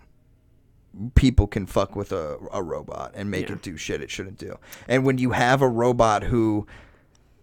people 1.16 1.46
can 1.48 1.66
fuck 1.66 1.96
with 1.96 2.12
a, 2.12 2.38
a 2.52 2.62
robot 2.62 3.12
and 3.16 3.28
make 3.30 3.48
Yeah. 3.48 3.54
it 3.56 3.62
do 3.62 3.76
shit 3.76 4.00
it 4.00 4.10
shouldn't 4.12 4.38
do. 4.38 4.58
And 4.86 5.04
when 5.04 5.18
you 5.18 5.32
have 5.32 5.60
a 5.60 5.68
robot 5.68 6.22
who, 6.22 6.64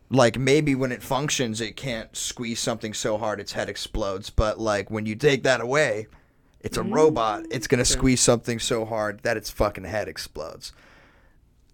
like, 0.09 0.37
maybe 0.39 0.73
when 0.73 0.93
it 0.93 1.03
functions, 1.03 1.59
it 1.59 1.75
can't 1.75 2.15
squeeze 2.15 2.61
something 2.61 2.93
so 2.93 3.17
hard 3.17 3.41
its 3.41 3.51
head 3.51 3.67
explodes, 3.69 4.29
but 4.29 4.57
like 4.59 4.89
when 4.89 5.05
you 5.05 5.15
take 5.15 5.43
that 5.43 5.59
away, 5.59 6.07
it's 6.61 6.77
a 6.77 6.83
robot. 6.83 7.43
It's 7.51 7.67
gonna 7.67 7.83
squeeze 7.85 8.21
something 8.21 8.57
so 8.57 8.85
hard 8.85 9.19
that 9.23 9.35
its 9.37 9.49
fucking 9.51 9.83
head 9.83 10.07
explodes. 10.07 10.71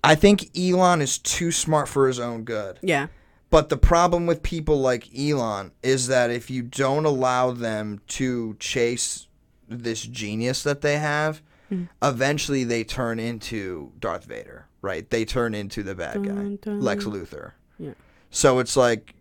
I 0.04 0.16
think 0.16 0.58
Elon 0.58 1.02
is 1.02 1.18
too 1.18 1.52
smart 1.52 1.88
for 1.88 2.08
his 2.08 2.20
own 2.20 2.44
good. 2.44 2.80
yeah. 2.82 3.08
But 3.52 3.68
the 3.68 3.78
problem 3.78 4.28
with 4.28 4.44
people 4.44 4.80
like 4.80 5.10
Elon 5.14 5.74
is 5.84 6.08
that 6.08 6.32
if 6.32 6.50
you 6.50 6.64
don't 6.64 7.04
allow 7.04 7.52
them 7.52 8.00
to 8.08 8.56
chase 8.60 9.28
this 9.68 10.04
genius 10.04 10.64
that 10.64 10.80
they 10.80 10.98
have, 10.98 11.42
hmm. 11.68 11.84
eventually 12.02 12.64
they 12.64 12.86
turn 12.86 13.20
into 13.20 13.92
Darth 14.00 14.24
Vader, 14.24 14.68
right? 14.82 15.08
They 15.10 15.26
turn 15.26 15.54
into 15.54 15.84
the 15.84 15.94
bad 15.94 16.24
guy, 16.24 16.30
Dun, 16.30 16.60
dun. 16.62 16.80
Lex 16.80 17.04
Luthor. 17.04 17.52
Yeah. 17.78 17.94
So 18.30 18.60
it's 18.60 18.78
like, 18.78 19.16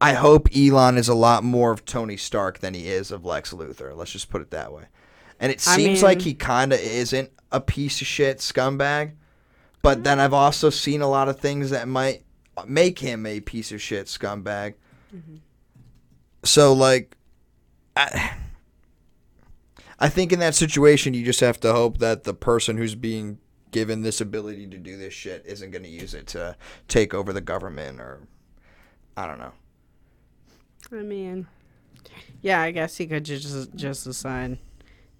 I 0.00 0.12
hope 0.12 0.48
Elon 0.54 0.96
is 0.96 1.08
a 1.08 1.14
lot 1.14 1.42
more 1.42 1.72
of 1.72 1.84
Tony 1.84 2.16
Stark 2.16 2.60
than 2.60 2.74
he 2.74 2.88
is 2.88 3.10
of 3.10 3.24
Lex 3.24 3.52
Luthor. 3.52 3.96
Let's 3.96 4.12
just 4.12 4.30
put 4.30 4.40
it 4.40 4.50
that 4.52 4.72
way. 4.72 4.84
And 5.40 5.50
it 5.50 5.66
I 5.66 5.76
seems 5.76 6.00
like 6.00 6.22
he 6.22 6.34
kind 6.34 6.72
of 6.72 6.78
isn't 6.78 7.30
a 7.50 7.60
piece 7.60 8.00
of 8.00 8.06
shit 8.06 8.38
scumbag. 8.38 9.14
But 9.84 10.02
then 10.02 10.18
I've 10.18 10.32
also 10.32 10.70
seen 10.70 11.02
a 11.02 11.06
lot 11.06 11.28
of 11.28 11.38
things 11.38 11.68
that 11.68 11.86
might 11.86 12.24
make 12.66 13.00
him 13.00 13.26
a 13.26 13.40
piece 13.40 13.70
of 13.70 13.82
shit 13.82 14.06
scumbag. 14.06 14.76
Mm-hmm. 15.14 15.36
So 16.42 16.72
like, 16.72 17.18
I, 17.94 18.34
I 20.00 20.08
think 20.08 20.32
in 20.32 20.38
that 20.38 20.54
situation 20.54 21.12
you 21.12 21.22
just 21.22 21.40
have 21.40 21.60
to 21.60 21.72
hope 21.74 21.98
that 21.98 22.24
the 22.24 22.32
person 22.32 22.78
who's 22.78 22.94
being 22.94 23.36
given 23.72 24.00
this 24.00 24.22
ability 24.22 24.68
to 24.68 24.78
do 24.78 24.96
this 24.96 25.12
shit 25.12 25.44
isn't 25.44 25.70
going 25.70 25.84
to 25.84 25.90
use 25.90 26.14
it 26.14 26.28
to 26.28 26.56
take 26.88 27.12
over 27.12 27.34
the 27.34 27.42
government 27.42 28.00
or 28.00 28.20
I 29.18 29.26
don't 29.26 29.38
know. 29.38 29.52
I 30.92 31.02
mean, 31.02 31.46
yeah, 32.40 32.62
I 32.62 32.70
guess 32.70 32.96
he 32.96 33.06
could 33.06 33.26
just 33.26 33.74
just 33.74 34.04
decide 34.04 34.56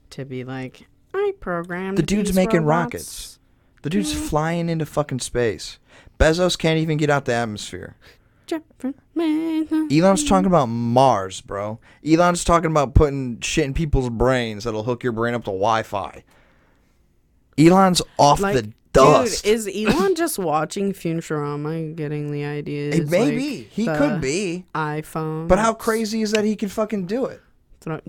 to 0.08 0.24
be 0.24 0.42
like, 0.42 0.86
I 1.12 1.34
programmed 1.38 1.98
The 1.98 2.02
dude's 2.02 2.32
making 2.32 2.64
robots." 2.64 2.94
rockets. 2.94 3.38
The 3.84 3.90
dude's 3.90 4.14
flying 4.14 4.70
into 4.70 4.86
fucking 4.86 5.18
space. 5.18 5.78
Bezos 6.18 6.56
can't 6.56 6.78
even 6.78 6.96
get 6.96 7.10
out 7.10 7.26
the 7.26 7.34
atmosphere. 7.34 7.96
Elon's 8.50 10.24
talking 10.24 10.46
about 10.46 10.70
Mars, 10.70 11.42
bro. 11.42 11.78
Elon's 12.02 12.44
talking 12.44 12.70
about 12.70 12.94
putting 12.94 13.40
shit 13.40 13.66
in 13.66 13.74
people's 13.74 14.08
brains 14.08 14.64
that'll 14.64 14.84
hook 14.84 15.02
your 15.04 15.12
brain 15.12 15.34
up 15.34 15.42
to 15.42 15.50
Wi-Fi. 15.50 16.24
Elon's 17.58 18.00
off 18.16 18.40
Like, 18.40 18.54
the 18.56 18.72
dust. 18.94 19.44
Dude, 19.44 19.52
is 19.52 19.68
Elon 19.74 20.14
just 20.14 20.38
watching 20.38 20.94
Futurama, 20.94 21.94
getting 21.94 22.32
the 22.32 22.42
ideas? 22.42 22.98
It 22.98 23.10
may 23.10 23.32
be. 23.36 23.58
like 23.58 23.68
He 23.68 23.84
could 23.84 24.22
be. 24.22 24.64
iPhone. 24.74 25.46
But 25.46 25.58
how 25.58 25.74
crazy 25.74 26.22
is 26.22 26.30
that 26.32 26.46
he 26.46 26.56
can 26.56 26.70
fucking 26.70 27.04
do 27.04 27.26
it? 27.26 27.42
Throw, 27.84 28.00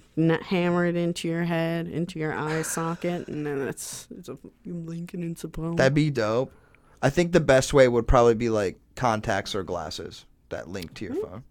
hammer 0.41 0.85
it 0.85 0.95
into 0.95 1.27
your 1.27 1.43
head, 1.43 1.89
into 1.89 2.17
your 2.17 2.33
eye 2.33 2.61
socket, 2.61 3.27
and 3.27 3.45
then 3.45 3.67
it's 3.67 4.07
it's 4.17 4.29
a 4.29 4.37
blink 4.65 5.13
and 5.13 5.37
phone. 5.37 5.75
That'd 5.75 5.93
be 5.93 6.09
dope. 6.09 6.53
I 7.01 7.09
think 7.09 7.33
the 7.33 7.41
best 7.41 7.73
way 7.73 7.85
would 7.89 8.07
probably 8.07 8.35
be 8.35 8.47
like 8.47 8.79
contacts 8.95 9.53
or 9.53 9.63
glasses 9.63 10.23
that 10.47 10.69
link 10.69 10.93
to 10.93 11.05
your 11.05 11.15
mm-hmm. 11.15 11.25
phone. 11.25 11.43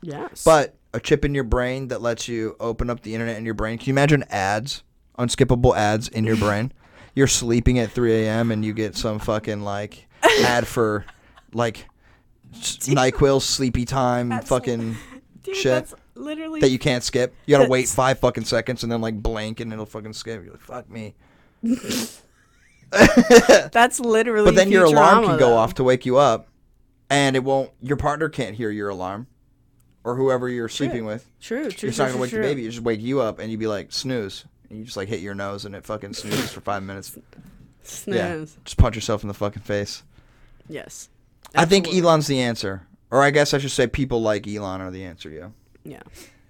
yes. 0.00 0.42
But 0.42 0.74
a 0.94 1.00
chip 1.00 1.26
in 1.26 1.34
your 1.34 1.44
brain 1.44 1.88
that 1.88 2.00
lets 2.00 2.28
you 2.28 2.56
open 2.60 2.88
up 2.88 3.02
the 3.02 3.12
internet 3.12 3.36
in 3.36 3.44
your 3.44 3.52
brain. 3.52 3.76
Can 3.76 3.88
you 3.88 3.92
imagine 3.92 4.24
ads, 4.30 4.82
unskippable 5.18 5.76
ads 5.76 6.08
in 6.08 6.24
your 6.24 6.36
brain? 6.36 6.72
You're 7.14 7.26
sleeping 7.26 7.78
at 7.78 7.90
3 7.90 8.24
a.m. 8.24 8.50
and 8.50 8.64
you 8.64 8.72
get 8.72 8.96
some 8.96 9.18
fucking 9.18 9.60
like 9.60 10.08
ad 10.22 10.66
for 10.66 11.04
like 11.52 11.86
s- 12.54 12.78
Nyquil 12.88 13.42
sleepy 13.42 13.84
time 13.84 14.40
fucking 14.40 14.96
Dude, 15.42 15.56
shit 15.56 15.64
that's 15.72 15.94
literally 16.16 16.60
that 16.60 16.70
you 16.70 16.78
can't 16.78 17.04
skip. 17.04 17.34
You 17.46 17.56
gotta 17.56 17.68
wait 17.68 17.88
five 17.88 18.18
fucking 18.18 18.44
seconds 18.44 18.82
and 18.82 18.90
then 18.90 19.00
like 19.00 19.22
blink 19.22 19.60
and 19.60 19.72
it'll 19.72 19.86
fucking 19.86 20.12
skip. 20.12 20.42
You're 20.42 20.52
like, 20.52 20.62
fuck 20.62 20.90
me. 20.90 21.14
That's 22.90 24.00
literally. 24.00 24.44
But 24.44 24.54
then 24.54 24.70
your 24.70 24.84
alarm 24.84 25.24
can 25.24 25.38
go 25.38 25.50
though. 25.50 25.56
off 25.56 25.74
to 25.74 25.84
wake 25.84 26.06
you 26.06 26.16
up, 26.18 26.48
and 27.10 27.36
it 27.36 27.44
won't. 27.44 27.70
Your 27.82 27.96
partner 27.96 28.28
can't 28.28 28.54
hear 28.54 28.70
your 28.70 28.88
alarm, 28.88 29.26
or 30.04 30.16
whoever 30.16 30.48
you're 30.48 30.68
sleeping 30.68 31.04
with. 31.04 31.26
True, 31.40 31.70
true. 31.70 31.88
It's 31.88 31.96
true, 31.96 32.06
not 32.06 32.12
gonna 32.12 32.12
true, 32.12 32.20
wake 32.20 32.30
true. 32.30 32.42
the 32.42 32.48
baby. 32.48 32.66
It 32.66 32.70
just 32.70 32.82
wake 32.82 33.00
you 33.00 33.20
up, 33.20 33.38
and 33.38 33.50
you'd 33.50 33.60
be 33.60 33.66
like 33.66 33.92
snooze. 33.92 34.44
And 34.68 34.78
you 34.78 34.84
just 34.84 34.96
like 34.96 35.08
hit 35.08 35.20
your 35.20 35.34
nose, 35.34 35.64
and 35.64 35.74
it 35.74 35.84
fucking 35.84 36.14
snoozes 36.14 36.52
for 36.52 36.60
five 36.60 36.82
minutes. 36.82 37.16
Snooze. 37.82 38.16
Yeah, 38.16 38.44
just 38.64 38.76
punch 38.76 38.94
yourself 38.94 39.22
in 39.22 39.28
the 39.28 39.34
fucking 39.34 39.62
face. 39.62 40.02
Yes. 40.68 41.08
I 41.54 41.64
think 41.64 41.88
Elon's 41.88 42.26
the 42.26 42.40
answer, 42.40 42.86
or 43.10 43.22
I 43.22 43.30
guess 43.30 43.54
I 43.54 43.58
should 43.58 43.70
say 43.70 43.86
people 43.86 44.20
like 44.20 44.46
Elon 44.46 44.80
are 44.80 44.90
the 44.90 45.04
answer. 45.04 45.30
Yeah. 45.30 45.48
Yeah. 45.86 46.02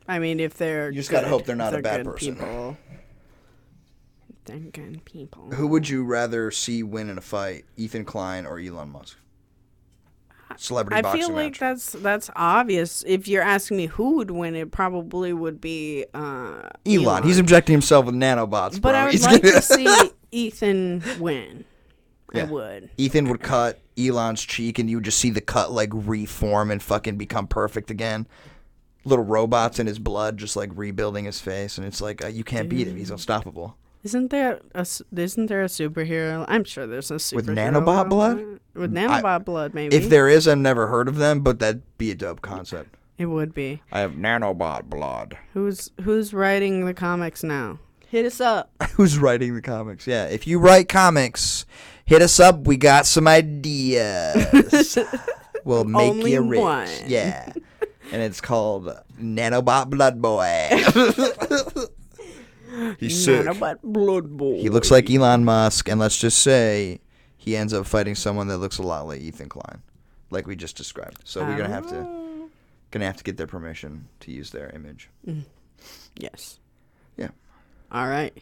I 0.09 0.19
mean, 0.19 0.39
if 0.41 0.55
they're 0.55 0.91
You 0.91 0.97
just 1.01 1.11
gotta 1.11 1.29
hope 1.29 1.45
they're 1.47 1.57
not 1.57 1.75
a 1.75 1.83
bad 1.83 2.05
good 2.05 2.13
person. 2.13 2.35
People, 2.37 2.77
thinking, 4.45 5.01
people. 5.05 5.51
Who 5.53 5.67
would 5.69 5.89
you 5.89 6.05
rather 6.05 6.51
see 6.51 6.83
win 6.83 7.09
in 7.11 7.19
a 7.19 7.23
fight, 7.23 7.65
Ethan 7.77 8.05
Klein 8.05 8.47
or 8.47 8.59
Elon 8.59 8.91
Musk? 8.91 9.19
Celebrity 10.59 10.97
I 10.99 11.03
boxing 11.03 11.21
feel 11.23 11.31
like 11.33 11.53
match. 11.53 11.59
that's 11.59 11.93
that's 11.93 12.31
obvious. 12.37 13.03
If 13.07 13.27
you're 13.27 13.43
asking 13.43 13.77
me 13.79 13.87
who 13.87 14.17
would 14.17 14.31
win, 14.31 14.55
it 14.55 14.71
probably 14.71 15.33
would 15.33 15.61
be 15.61 16.07
uh, 16.15 16.69
Elon. 16.87 17.25
He's 17.25 17.39
injecting 17.39 17.73
himself 17.75 18.07
with 18.07 18.15
nanobots, 18.15 18.81
But 18.81 18.93
bro. 18.93 18.93
I 18.93 19.05
would 19.07 19.13
He's 19.13 19.25
like 19.27 19.43
gonna- 19.43 19.55
to 19.57 19.63
see 19.63 20.11
Ethan 20.31 21.03
win. 21.19 21.65
I 22.33 22.45
would. 22.45 22.91
Ethan 22.97 23.29
would 23.29 23.41
cut 23.41 23.81
Elon's 23.99 24.43
cheek, 24.43 24.79
and 24.79 24.89
you 24.89 24.99
would 24.99 25.05
just 25.05 25.19
see 25.19 25.31
the 25.31 25.41
cut 25.41 25.73
like 25.73 25.91
reform 25.93 26.71
and 26.71 26.83
fucking 26.83 27.17
become 27.17 27.47
perfect 27.49 27.91
again. 27.91 28.27
Little 29.07 29.25
robots 29.25 29.79
in 29.79 29.87
his 29.87 29.99
blood, 30.01 30.37
just 30.37 30.57
like 30.57 30.71
rebuilding 30.75 31.25
his 31.27 31.41
face, 31.41 31.79
and 31.79 31.87
it's 31.87 32.01
like 32.01 32.25
uh, 32.25 32.29
you 32.29 32.43
can't 32.45 32.69
beat 32.69 32.89
him. 32.89 32.97
He's 32.97 33.11
unstoppable. 33.11 33.77
Isn't 34.03 34.31
there 34.31 34.61
a 34.75 34.87
isn't 35.17 35.47
there 35.47 35.63
a 35.63 35.67
superhero? 35.67 36.45
I'm 36.49 36.65
sure 36.65 36.87
there's 36.87 37.11
a 37.11 37.15
superhero 37.15 37.35
With 37.37 37.47
nanobot 37.47 38.09
blood? 38.09 38.45
With 38.75 38.93
nanobot 38.93 39.45
blood, 39.45 39.75
maybe. 39.75 39.97
If 39.97 40.09
there 40.11 40.29
is, 40.29 40.47
I've 40.49 40.59
never 40.59 40.89
heard 40.89 41.09
of 41.09 41.17
them, 41.17 41.41
but 41.41 41.59
that'd 41.61 41.83
be 41.99 42.11
a 42.11 42.15
dope 42.15 42.43
concept. 42.43 42.97
it 43.17 43.27
would 43.27 43.55
be. 43.55 43.81
I 43.93 44.01
have 44.01 44.13
nanobot 44.13 44.85
blood. 44.85 45.39
Who's 45.55 45.91
who's 46.03 46.35
writing 46.35 46.85
the 46.85 46.95
comics 46.95 47.43
now? 47.43 47.79
Hit 48.09 48.27
us 48.27 48.41
up. 48.41 48.71
Who's 48.95 49.19
writing 49.19 49.55
the 49.57 49.63
comics? 49.63 50.07
Yeah, 50.07 50.27
if 50.27 50.47
you 50.47 50.61
write 50.61 50.89
comics, 50.89 51.67
hit 52.05 52.23
us 52.23 52.39
up. 52.39 52.61
We 52.67 52.77
got 52.77 53.05
some 53.07 53.27
ideas. 53.27 54.97
we'll 55.65 55.85
make 55.85 56.11
Only 56.11 56.33
you 56.33 56.43
rich. 56.43 56.61
one. 56.61 56.89
Yeah, 57.07 57.53
and 58.13 58.23
it's 58.23 58.41
called 58.41 58.97
Nanobot 59.21 59.91
Blood 59.91 60.23
Boy. 60.23 60.69
He's 62.99 63.25
sick. 63.25 63.47
Nanobot 63.47 63.79
blood 63.83 64.37
boy. 64.37 64.61
He 64.61 64.69
looks 64.69 64.91
like 64.91 65.11
Elon 65.11 65.45
Musk, 65.45 65.89
and 65.89 65.99
let's 65.99 66.19
just 66.19 66.39
say 66.39 67.01
he 67.37 67.57
ends 67.57 67.73
up 67.73 67.87
fighting 67.87 68.15
someone 68.15 68.49
that 68.49 68.59
looks 68.59 68.79
a 68.79 68.83
lot 68.83 69.07
like 69.07 69.21
Ethan 69.21 69.49
Klein, 69.49 69.83
like 70.31 70.47
we 70.47 70.57
just 70.57 70.77
described. 70.77 71.19
So 71.25 71.43
we're 71.45 71.57
gonna 71.57 71.73
have 71.73 71.87
to 71.89 71.97
Oh. 72.01 72.49
gonna 72.91 73.07
have 73.07 73.17
to 73.17 73.25
get 73.25 73.37
their 73.39 73.47
permission 73.47 74.09
to 74.21 74.31
use 74.33 74.51
their 74.51 74.69
image. 74.71 75.09
Yes. 76.19 76.59
Yeah. 77.17 77.29
All 77.91 78.09
right. 78.09 78.37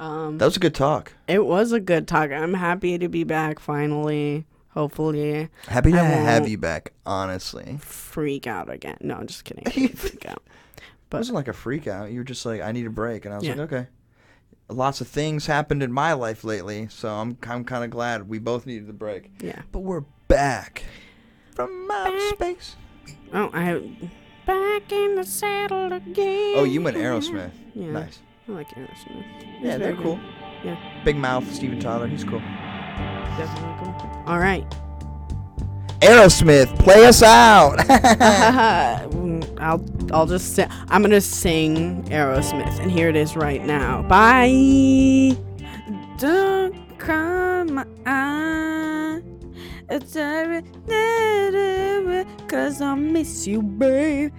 Um, 0.00 0.36
That 0.38 0.46
was 0.46 0.56
a 0.56 0.60
good 0.60 0.74
talk. 0.74 1.12
it 1.28 1.44
was 1.46 1.72
a 1.72 1.80
good 1.80 2.06
talk. 2.08 2.30
I'm 2.30 2.54
happy 2.54 2.98
to 2.98 3.08
be 3.08 3.24
back 3.24 3.58
finally. 3.58 4.44
Hopefully, 4.74 5.48
Happy 5.68 5.92
to 5.92 6.00
I 6.00 6.02
have 6.04 6.48
you 6.48 6.56
back. 6.58 6.92
Honestly, 7.04 7.76
freak 7.80 8.46
out 8.46 8.70
again. 8.70 8.96
No, 9.02 9.16
I'm 9.16 9.26
just 9.26 9.44
kidding. 9.44 9.64
Freak 9.94 10.26
out. 10.26 10.42
it 10.76 10.82
But- 11.10 11.18
wasn't 11.18 11.36
like 11.36 11.48
a 11.48 11.52
freak 11.52 11.86
out. 11.86 12.10
You 12.10 12.20
were 12.20 12.24
just 12.24 12.46
like, 12.46 12.62
I 12.62 12.72
need 12.72 12.86
a 12.86 12.90
break, 12.90 13.24
and 13.26 13.34
I 13.34 13.36
was 13.38 13.46
Yeah. 13.46 13.54
like, 13.54 13.72
okay. 13.72 13.86
Lots 14.68 15.02
of 15.02 15.08
things 15.08 15.44
happened 15.46 15.82
in 15.82 15.92
my 15.92 16.14
life 16.14 16.42
lately, 16.44 16.88
so 16.90 17.10
I'm 17.10 17.36
I'm 17.46 17.64
kind 17.64 17.84
of 17.84 17.90
glad 17.90 18.28
we 18.28 18.38
both 18.38 18.64
needed 18.64 18.86
the 18.86 18.94
break. 18.94 19.30
Yeah. 19.40 19.60
But 19.72 19.80
we're 19.80 20.04
back 20.28 20.84
from 21.54 21.90
outer 21.90 22.18
space. 22.30 22.76
Oh, 23.34 23.50
I 23.52 23.94
back 24.46 24.90
in 24.90 25.16
the 25.16 25.24
saddle 25.24 25.92
again. 25.92 26.54
Oh, 26.56 26.64
you 26.64 26.80
went 26.80 26.96
Aerosmith. 26.96 27.50
Yeah. 27.74 27.90
Nice. 27.90 28.20
I 28.48 28.52
like 28.52 28.68
Aerosmith. 28.70 29.42
He's 29.58 29.62
Yeah, 29.66 29.76
they're 29.76 29.92
good. 29.92 30.02
cool. 30.02 30.20
Yeah, 30.64 30.78
Big 31.04 31.16
Mouth, 31.16 31.52
Steven 31.52 31.78
Tyler, 31.78 32.06
he's 32.06 32.24
cool. 32.24 32.40
Definitely 33.36 33.74
cool. 33.80 34.22
All 34.26 34.38
right. 34.38 34.64
Aerosmith, 36.00 36.76
play 36.80 37.06
us 37.06 37.22
out. 37.22 37.78
I'll 39.62 39.84
I'll 40.12 40.26
just 40.26 40.56
say 40.56 40.66
I'm 40.88 41.02
gonna 41.02 41.20
sing 41.20 42.02
Aerosmith, 42.04 42.80
and 42.80 42.90
here 42.90 43.08
it 43.08 43.16
is 43.16 43.36
right 43.36 43.64
now. 43.64 44.02
Bye. 44.02 45.36
Don't 46.18 46.98
cry 46.98 47.62
my 47.62 47.86
eye. 48.04 49.22
It's 49.88 50.14
cause 52.48 52.80
I 52.80 52.94
miss 52.94 53.46
you, 53.46 53.62
babe. 53.62 54.32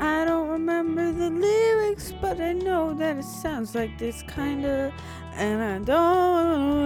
I 0.00 0.24
don't 0.24 0.48
remember 0.48 1.12
the 1.12 1.28
lyrics, 1.28 2.12
but 2.22 2.40
I 2.40 2.54
know 2.54 2.94
that 2.94 3.18
it 3.18 3.24
sounds 3.24 3.74
like 3.74 3.98
this 3.98 4.22
kinda, 4.22 4.92
and 5.34 5.62
I 5.62 5.78
don't 5.80 6.80